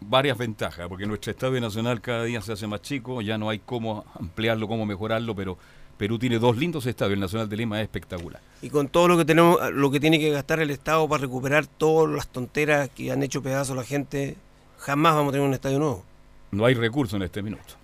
[0.00, 3.60] varias ventajas, porque nuestro estadio nacional cada día se hace más chico, ya no hay
[3.60, 5.56] cómo ampliarlo, cómo mejorarlo, pero
[5.96, 8.40] Perú tiene dos lindos estadios, el Nacional de Lima es espectacular.
[8.62, 11.66] Y con todo lo que tenemos, lo que tiene que gastar el Estado para recuperar
[11.66, 14.36] todas las tonteras que han hecho pedazos la gente,
[14.78, 16.04] jamás vamos a tener un estadio nuevo.
[16.50, 17.74] No hay recursos en este minuto.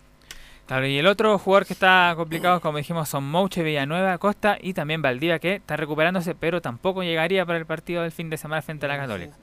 [0.70, 4.72] Claro, y el otro jugador que está complicado, como dijimos, son Mouche, Villanueva, Costa y
[4.72, 8.62] también Valdivia, que está recuperándose, pero tampoco llegaría para el partido del fin de semana
[8.62, 9.34] frente a la Católica.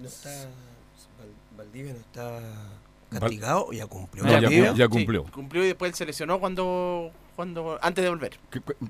[0.00, 0.30] No está,
[1.56, 2.38] Valdivia no está
[3.10, 4.22] castigado o ya cumplió.
[4.22, 4.68] No, ya, Valdivia?
[4.68, 5.24] cum- ya Sí, cumplió.
[5.24, 8.38] cumplió y después él se lesionó cuando, cuando antes de volver.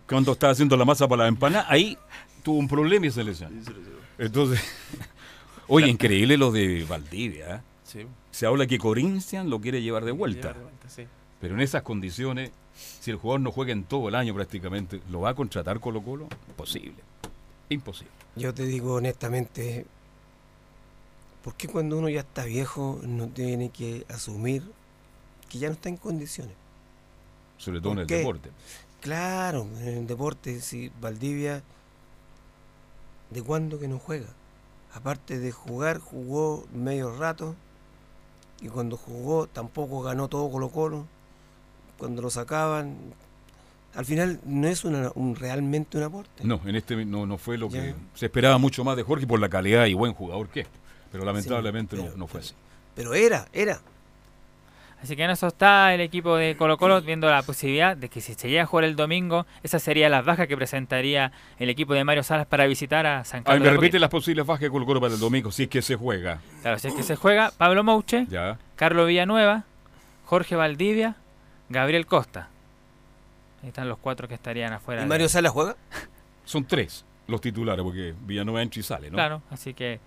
[0.07, 1.97] Cuando estaba haciendo la masa para la empanada, ahí
[2.43, 3.57] tuvo un problema y se lesionó.
[4.19, 4.61] Entonces,
[5.69, 7.57] oye, increíble lo de Valdivia.
[7.57, 7.61] ¿eh?
[7.85, 8.07] Sí.
[8.31, 10.49] Se habla que Corinthians lo quiere llevar de vuelta.
[10.49, 11.07] Llevar de vuelta, sí.
[11.43, 12.53] Pero en esas condiciones,
[13.01, 16.01] si el jugador no juega en todo el año prácticamente, ¿lo va a contratar Colo
[16.01, 16.29] Colo?
[16.49, 16.95] Imposible.
[17.69, 18.13] Imposible.
[18.37, 19.85] Yo te digo honestamente,
[21.43, 24.63] ¿por qué cuando uno ya está viejo no tiene que asumir
[25.51, 26.55] que ya no está en condiciones?
[27.59, 28.51] Sobre todo en el deporte.
[29.01, 31.65] Claro, en el deporte, si Valdivia,
[33.31, 34.29] ¿de cuándo que no juega?
[34.95, 37.57] Aparte de jugar, jugó medio rato
[38.61, 41.05] y cuando jugó tampoco ganó todo Colo Colo.
[42.03, 42.97] Cuando lo sacaban,
[43.95, 46.43] al final no es una, un, realmente un aporte.
[46.43, 47.81] No, en este no, no fue lo Ya.
[47.81, 50.67] que se esperaba mucho más de Jorge por la calidad y buen jugador que es.
[51.13, 52.55] Pero lamentablemente Sí, no, pero- no fue así.
[52.97, 53.79] Pero era, era.
[55.01, 58.21] Así que en eso está el equipo de Colo Colo viendo la posibilidad de que
[58.21, 61.31] si se llega a jugar el domingo, esa sería la baja que presentaría
[61.61, 63.61] el equipo de Mario Salas para visitar a San Ay, Carlos.
[63.63, 65.83] me de repite las posibles bajas de Colo Colo para el domingo, si es que
[65.83, 66.41] se juega.
[66.63, 68.59] Claro, si es que se juega, Pablo Mouche, Ya.
[68.75, 69.63] Carlos Villanueva,
[70.25, 71.15] Jorge Valdivia,
[71.73, 72.49] Gabriel Costa.
[73.63, 75.03] Ahí están los cuatro que estarían afuera.
[75.03, 75.77] ¿Y de- Mario Sala juega?
[76.45, 79.15] Son tres los titulares, porque Villanueva entra y sale, ¿no?
[79.17, 80.01] Claro, así que...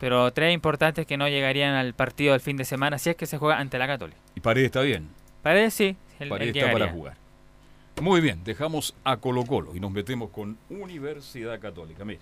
[0.00, 3.26] Pero tres importantes que no llegarían al partido del fin de semana si es que
[3.26, 4.18] se juega ante la Católica.
[4.34, 5.08] Y Paredes está bien.
[5.42, 7.16] Paredes sí, él, Paredes él está para jugar.
[8.02, 12.04] Muy bien, dejamos a Colo Colo y nos metemos con Universidad Católica.
[12.04, 12.18] Mire,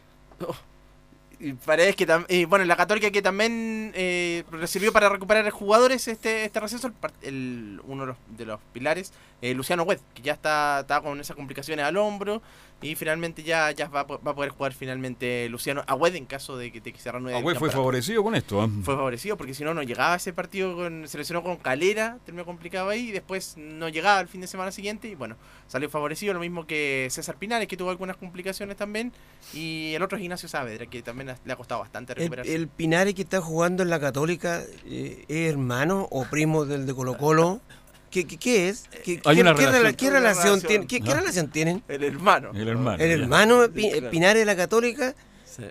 [1.44, 6.06] Y Paredes que tam- y bueno, la Católica que también eh, sirvió para recuperar jugadores
[6.06, 10.22] este este receso, el, el- uno de los, de los pilares, eh, Luciano Wed, que
[10.22, 12.42] ya está, está con esas complicaciones al hombro
[12.82, 16.56] y finalmente ya, ya va, va a poder jugar finalmente Luciano a Wed en caso
[16.56, 18.60] de que, de que se reanude el Agüey fue favorecido con esto.
[18.60, 18.68] ¿ah?
[18.82, 22.18] Fue favorecido porque si no, no llegaba a ese partido, con, se lesionó con Calera,
[22.24, 25.36] terminó complicado ahí, y después no llegaba el fin de semana siguiente y bueno,
[25.68, 29.12] salió favorecido, lo mismo que César Pinares, que tuvo algunas complicaciones también,
[29.54, 32.54] y el otro es Ignacio Saavedra, que también le ha costado bastante El, recuperarse.
[32.54, 36.94] el Pinares que está jugando en la Católica eh, es hermano o primo del de
[36.94, 37.60] Colo Colo.
[38.12, 38.84] ¿Qué, qué, qué es?
[39.02, 39.84] ¿Qué, Hay qué- una qué relación.
[39.84, 40.86] rela- qué relación tienen?
[40.86, 41.82] ¿Qué, qué relación tienen?
[41.88, 42.50] El hermano.
[42.54, 43.02] El hermano.
[43.02, 44.10] El hermano Pi- Claro.
[44.10, 45.14] Pinares de la Católica.
[45.46, 45.64] Sí.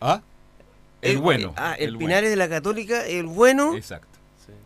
[0.00, 0.20] ¿Ah?
[1.00, 1.54] El bueno.
[1.56, 1.98] Ah, el, bueno.
[2.00, 3.76] Pinares de la Católica, el bueno.
[3.76, 4.18] Exacto.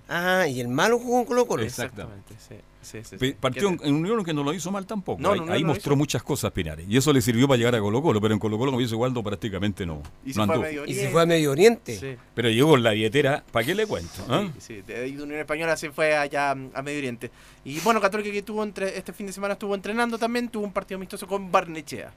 [0.09, 1.63] Ah, y el malo jugó en Colo Colo.
[1.63, 2.35] Exactamente.
[2.49, 2.55] sí.
[2.83, 3.37] Sí, sí, sí.
[3.39, 5.21] Partió en, en Unión que no lo hizo mal tampoco.
[5.21, 5.99] No, ahí no, no ahí mostró hizo.
[5.99, 6.87] muchas cosas Pinares.
[6.89, 8.95] Y eso le sirvió para llegar a Colo Colo, pero en Colo Colo, como dice
[8.95, 10.63] Waldo, prácticamente no, Y no se fue a anduvo.
[10.63, 11.97] Medio Y fue a Medio Oriente.
[11.97, 12.17] Sí.
[12.35, 14.25] Pero llegó con la billetera, ¿para qué le cuento?
[14.29, 14.49] ah?
[14.59, 17.31] Sí, sí, de Unión Española se fue allá a Medio Oriente.
[17.65, 20.73] Y bueno, Católica que tuvo entre, este fin de semana estuvo entrenando también, tuvo un
[20.73, 22.13] partido amistoso con Barnechea.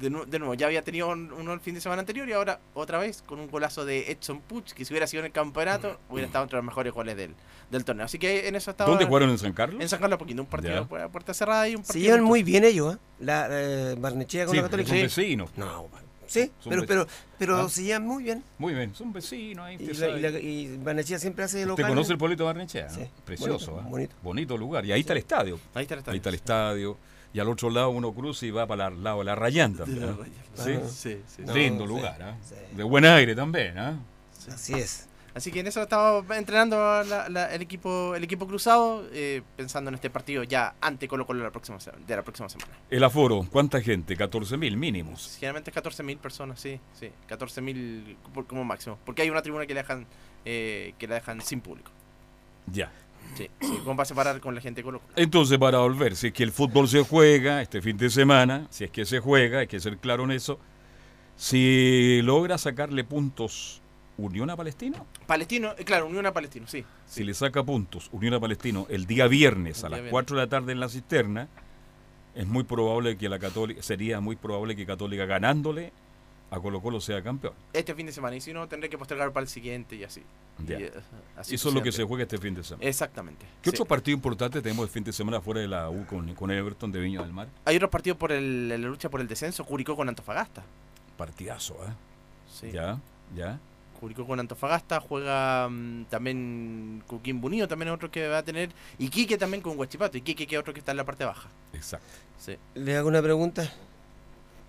[0.00, 2.32] De, nu- de nuevo, ya había tenido un- uno el fin de semana anterior y
[2.32, 5.32] ahora otra vez con un golazo de Edson Puch, que si hubiera sido en el
[5.32, 7.34] campeonato, hubiera estado entre los mejores goles del,
[7.70, 8.04] del torneo.
[8.06, 8.88] Así que en eso estaba.
[8.90, 9.82] ¿Dónde jugaron en San Carlos?
[9.82, 10.80] En San Carlos Poquito, un partido Ya.
[10.80, 12.02] a pu- a puerta cerrada y un Se partido.
[12.04, 12.28] llevan amistoso.
[12.30, 12.98] muy bien ellos, ¿eh?
[13.20, 14.88] La eh, Barnechea con Sí, la Católica.
[14.88, 15.02] son Sí.
[15.02, 15.50] vecinos.
[15.56, 15.88] No,
[16.28, 17.06] sí, Son pero, vecinos.
[17.06, 17.06] pero,
[17.38, 17.68] pero Ah.
[17.68, 18.44] se llevan muy bien.
[18.58, 19.76] Muy bien, son vecinos ahí.
[19.80, 21.88] Y, la, y, la- y Barnechea siempre hace de ¿Usted local.
[21.88, 22.88] conoce el pueblito de Barnechea?
[22.88, 23.90] Sí, Precioso, bonito, ¿ah?
[23.90, 24.16] bonito.
[24.22, 24.84] Bonito lugar.
[24.86, 25.58] Y ahí está el estadio.
[25.74, 26.12] Ahí está el estadio.
[26.12, 26.96] Ahí está el estadio.
[27.32, 30.04] Y al otro lado uno cruza y va para el lado de la Rayán también.
[30.08, 30.16] ¿ah?
[30.54, 30.78] Sí.
[30.88, 31.42] Sí, sí.
[31.46, 32.36] No, Lindo sí, lugar, ¿ah?
[32.42, 32.54] sí.
[32.76, 33.98] De buen aire también, ¿ah?
[34.52, 35.04] Así es.
[35.34, 39.88] Así que en eso estaba entrenando la- la- el equipo el equipo cruzado, eh, pensando
[39.88, 42.72] en este partido ya ante Colo Colo la próxima, de la próxima semana.
[42.90, 44.16] El aforo, ¿cuánta gente?
[44.16, 45.36] 14.000 mínimos.
[45.38, 49.74] Generalmente es 14.000 personas, sí, sí, 14.000 por- como máximo, porque hay una tribuna que
[49.74, 50.06] la dejan
[50.44, 51.90] eh, que la dejan sin público.
[52.66, 52.90] Ya.
[53.36, 55.12] Sí, sí, como para separar con la gente de Colo Colo.
[55.16, 58.84] Entonces, para volver, si es que el fútbol se juega este fin de semana, si
[58.84, 60.58] es que se juega, hay que ser claro en eso,
[61.36, 63.80] si logra sacarle puntos
[64.16, 66.84] Unión a Palestino, Palestino, eh, claro, Unión a Palestino, sí.
[67.06, 70.10] si le saca puntos Unión a Palestino el día viernes El a día las viernes.
[70.10, 71.48] 4 de la tarde en la cisterna,
[72.34, 75.92] es muy probable que la Católica, sería muy probable que Católica ganándole
[76.50, 77.52] a Colo Colo sea campeón.
[77.72, 80.22] Este fin de semana, y si no, tendré que postergar para el siguiente y así.
[80.66, 80.92] Y, eh,
[81.36, 82.88] así Eso es lo que se juega este fin de semana.
[82.88, 83.46] Exactamente.
[83.62, 83.76] ¿Qué sí.
[83.76, 86.90] otro partido importante tenemos el fin de semana fuera de la U con, con Everton
[86.90, 87.48] de Viña del Mar?
[87.64, 90.62] Hay otros partidos por el, en la lucha por el descenso, Curicó con Antofagasta.
[91.16, 91.92] Partidazo, ¿eh?
[92.50, 92.70] Sí.
[92.72, 92.98] Ya,
[93.36, 93.58] ya.
[94.00, 98.70] Curicó con Antofagasta, juega mm, también Coquimbo Unido, también es otro que va a tener.
[98.98, 100.16] Y Quique también con Huachipato.
[100.16, 101.48] Y Quique que es otro que está en la parte baja.
[101.72, 102.06] Exacto.
[102.38, 102.56] Sí.
[102.74, 103.70] Le hago una pregunta.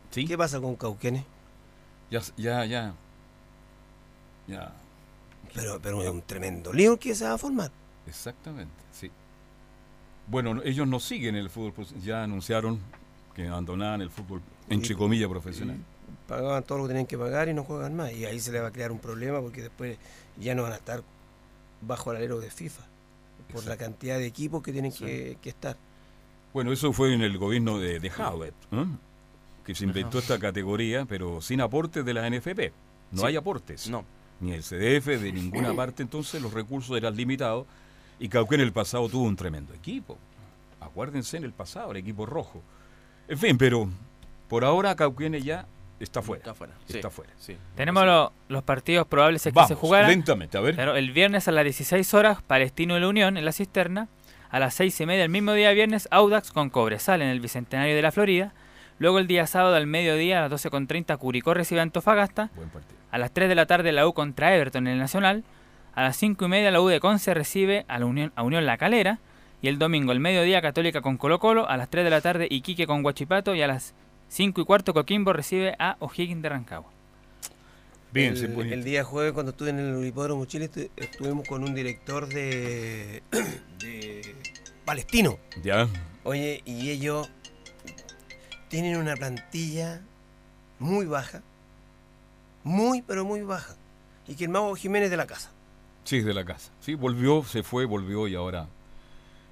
[0.10, 0.26] ¿Sí?
[0.26, 1.24] ¿Qué pasa con Cauquenes?
[2.10, 2.94] Ya, ya, ya.
[4.48, 4.74] Ya.
[5.54, 7.72] Pero, pero es un tremendo lío que se va a formar.
[8.08, 9.12] Exactamente, sí.
[10.28, 12.80] Bueno, no- ellos no siguen el fútbol, ya anunciaron
[13.36, 15.78] que abandonaban el fútbol, entre comillas, profesional.
[16.28, 18.12] Pagaban todo lo que tenían que pagar y no juegan más.
[18.14, 19.98] Y ahí se le va a crear un problema porque después
[20.40, 21.04] ya no van a estar
[21.82, 22.84] bajo el alero de FIFA.
[23.52, 25.76] Por la cantidad de equipos que tienen que, que estar.
[26.54, 28.86] Bueno, eso fue en el gobierno de, de Howard, ¿eh?
[29.70, 32.72] Que se inventó esta categoría, pero sin aportes de la NFP.
[33.12, 33.28] No Sí.
[33.28, 33.88] hay aportes.
[33.88, 34.04] No.
[34.40, 37.68] Ni el CDF, de ninguna parte, entonces los recursos eran limitados.
[38.20, 40.18] Y Cauquén en el pasado tuvo un tremendo equipo.
[40.80, 42.64] Acuérdense en el pasado, el equipo rojo.
[43.28, 43.88] En fin, pero
[44.48, 45.68] por ahora Cauquén ya
[46.00, 46.40] está fuera.
[46.40, 46.74] Está fuera.
[46.88, 47.34] Está sí, fuera.
[47.38, 47.56] sí.
[47.76, 50.10] Tenemos lo- los partidos probables que Vamos, se jugaran.
[50.10, 50.74] lentamente, a ver.
[50.74, 54.08] Claro, el viernes a las 16 horas, Palestino de la Unión en la cisterna.
[54.50, 57.96] A las 6 y media el mismo día viernes, Audax con Cobresal en el Bicentenario
[57.96, 58.52] de la Florida.
[59.00, 62.50] Luego el día sábado al mediodía a las 12.30 Curicó recibe a Antofagasta.
[62.56, 62.98] Buen partido.
[63.12, 65.44] A las 3 de la tarde la U contra Everton en el Nacional.
[65.96, 68.66] A las 5 y media la U de Conce recibe a la Unión, a Unión
[68.66, 69.20] La Calera.
[69.62, 71.68] Y el domingo al mediodía Católica con Colo Colo.
[71.70, 73.56] A las 3 de la tarde Iquique con Guachipato.
[73.56, 73.94] Y a las
[74.30, 76.92] 5 y cuarto Coquimbo recibe a O'Higgins de Rancagua.
[78.12, 81.48] Bien, el, se pone- el día jueves cuando estuve en el Hipódromo Chile estu- estuvimos
[81.48, 83.22] con un director de,
[83.80, 84.36] de
[84.86, 85.38] Palestino.
[85.64, 85.88] Ya.
[86.24, 87.30] Oye, y ellos
[88.70, 90.02] tienen una plantilla
[90.80, 91.42] muy baja,
[92.64, 93.76] muy pero muy baja.
[94.28, 95.52] Y que el mago Jiménez de la casa.
[96.04, 96.72] Sí, es de la casa.
[96.82, 98.68] Sí, volvió, se fue, volvió y ahora.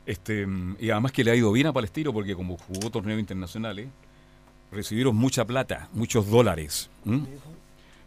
[0.05, 0.47] Este,
[0.79, 3.89] y además que le ha ido bien a Palestino porque como jugó torneos internacionales,
[4.71, 6.89] recibieron mucha plata, muchos dólares.
[7.05, 7.25] ¿m?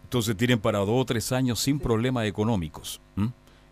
[0.04, 3.00] Entonces tienen para dos o tres años sin problemas económicos.
[3.16, 3.30] ¿m?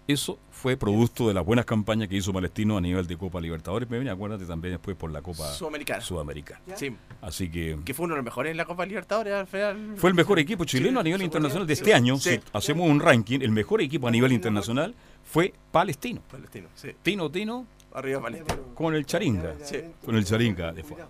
[0.08, 3.90] Eso fue producto de las buenas campañas que hizo Palestino a nivel de Copa Libertadores.
[3.90, 6.00] Me viene, acuérdate también después por la Copa Sudamericana.
[6.00, 6.60] Sudamericana.
[6.76, 6.96] Sí.
[7.20, 9.94] Así que Que fue uno de los mejores en la Copa Libertadores al final.
[9.98, 12.16] fue el mejor equipo chileno a nivel internacional de este año.
[12.16, 12.30] Sí.
[12.36, 14.94] Si hacemos un ranking, el mejor equipo a nivel internacional
[15.24, 16.22] fue Palestino.
[16.30, 16.92] Palestino, sí.
[17.02, 18.62] Tino Tino Arriba Palestino.
[18.74, 19.56] con el Charinga.
[19.62, 19.78] Sí.
[20.02, 21.06] Con el Charinga de fondo.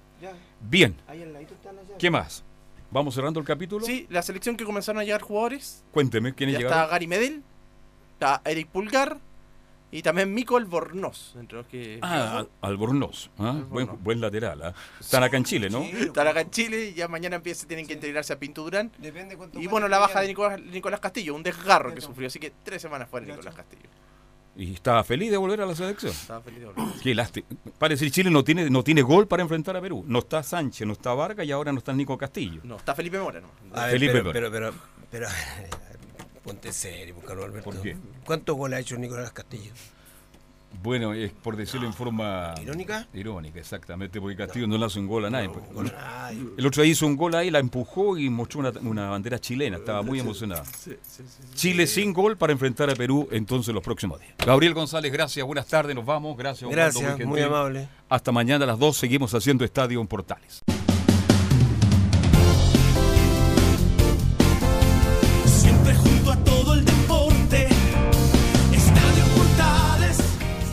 [0.60, 0.96] Bien.
[1.98, 2.42] ¿Qué más?
[2.90, 3.84] ¿Vamos cerrando el capítulo?
[3.86, 5.84] Sí, la selección que comenzaron a llegar jugadores.
[5.92, 6.78] Cuénteme, ¿quiénes Ya llegaron?
[6.82, 7.42] está Gary Medel,
[8.18, 9.16] está Eric Pulgar
[9.92, 11.34] y también Mico Albornoz.
[11.38, 13.30] Entre los que Ah, Al- Albornoz.
[13.38, 13.56] ¿ah?
[13.70, 14.60] Buen, buen lateral.
[14.62, 14.74] ¿ah?
[15.00, 15.80] Están acá en Chile, ¿no?
[15.82, 18.90] Están acá en Chile y ya mañana empieza, tienen que integrarse a Pinto Durán.
[18.98, 22.26] Depende cuánto Y bueno, la baja de Nicolás, Nicolás Castillo, un desgarro que sufrió.
[22.26, 23.88] Así que tres semanas fuera Nicolás Castillo.
[24.56, 26.10] Y estaba feliz de volver a la selección.
[26.10, 26.84] Estaba feliz de volver.
[27.00, 27.46] Qué lástima.
[27.78, 30.02] Parece que Chile no tiene, no tiene gol para enfrentar a Perú.
[30.08, 32.60] No está Sánchez, no está Vargas y ahora no está Nico Castillo.
[32.64, 33.46] No, está Felipe Mora, ¿no?
[33.72, 34.32] Ver, Felipe pero, Mora.
[34.32, 34.72] pero, pero,
[35.12, 35.28] pero,
[36.42, 37.70] ponte serio, Carlos Alberto.
[37.70, 37.96] ¿Por qué?
[38.24, 39.72] ¿Cuántos goles ha hecho Nicolás Castillo?
[40.82, 42.54] Bueno, es por decirlo en forma...
[42.62, 43.08] ¿Irónica?
[43.14, 45.48] Irónica, exactamente, porque Castillo no, le hace un gol a nadie.
[45.48, 45.64] pues.
[46.56, 49.78] El otro día hizo un gol ahí, la empujó y mostró una, una bandera chilena.
[49.78, 50.64] Estaba muy emocionado.
[50.66, 51.42] Sí, sí, sí.
[51.54, 54.34] Chile sin gol para enfrentar a Perú entonces los próximos días.
[54.44, 56.36] Gabriel González, gracias, buenas tardes, nos vamos.
[56.36, 57.26] Gracias, Gracias, gentil.
[57.26, 57.88] muy amable.
[58.08, 60.62] Hasta mañana a las 2 seguimos haciendo Estadio en Portales.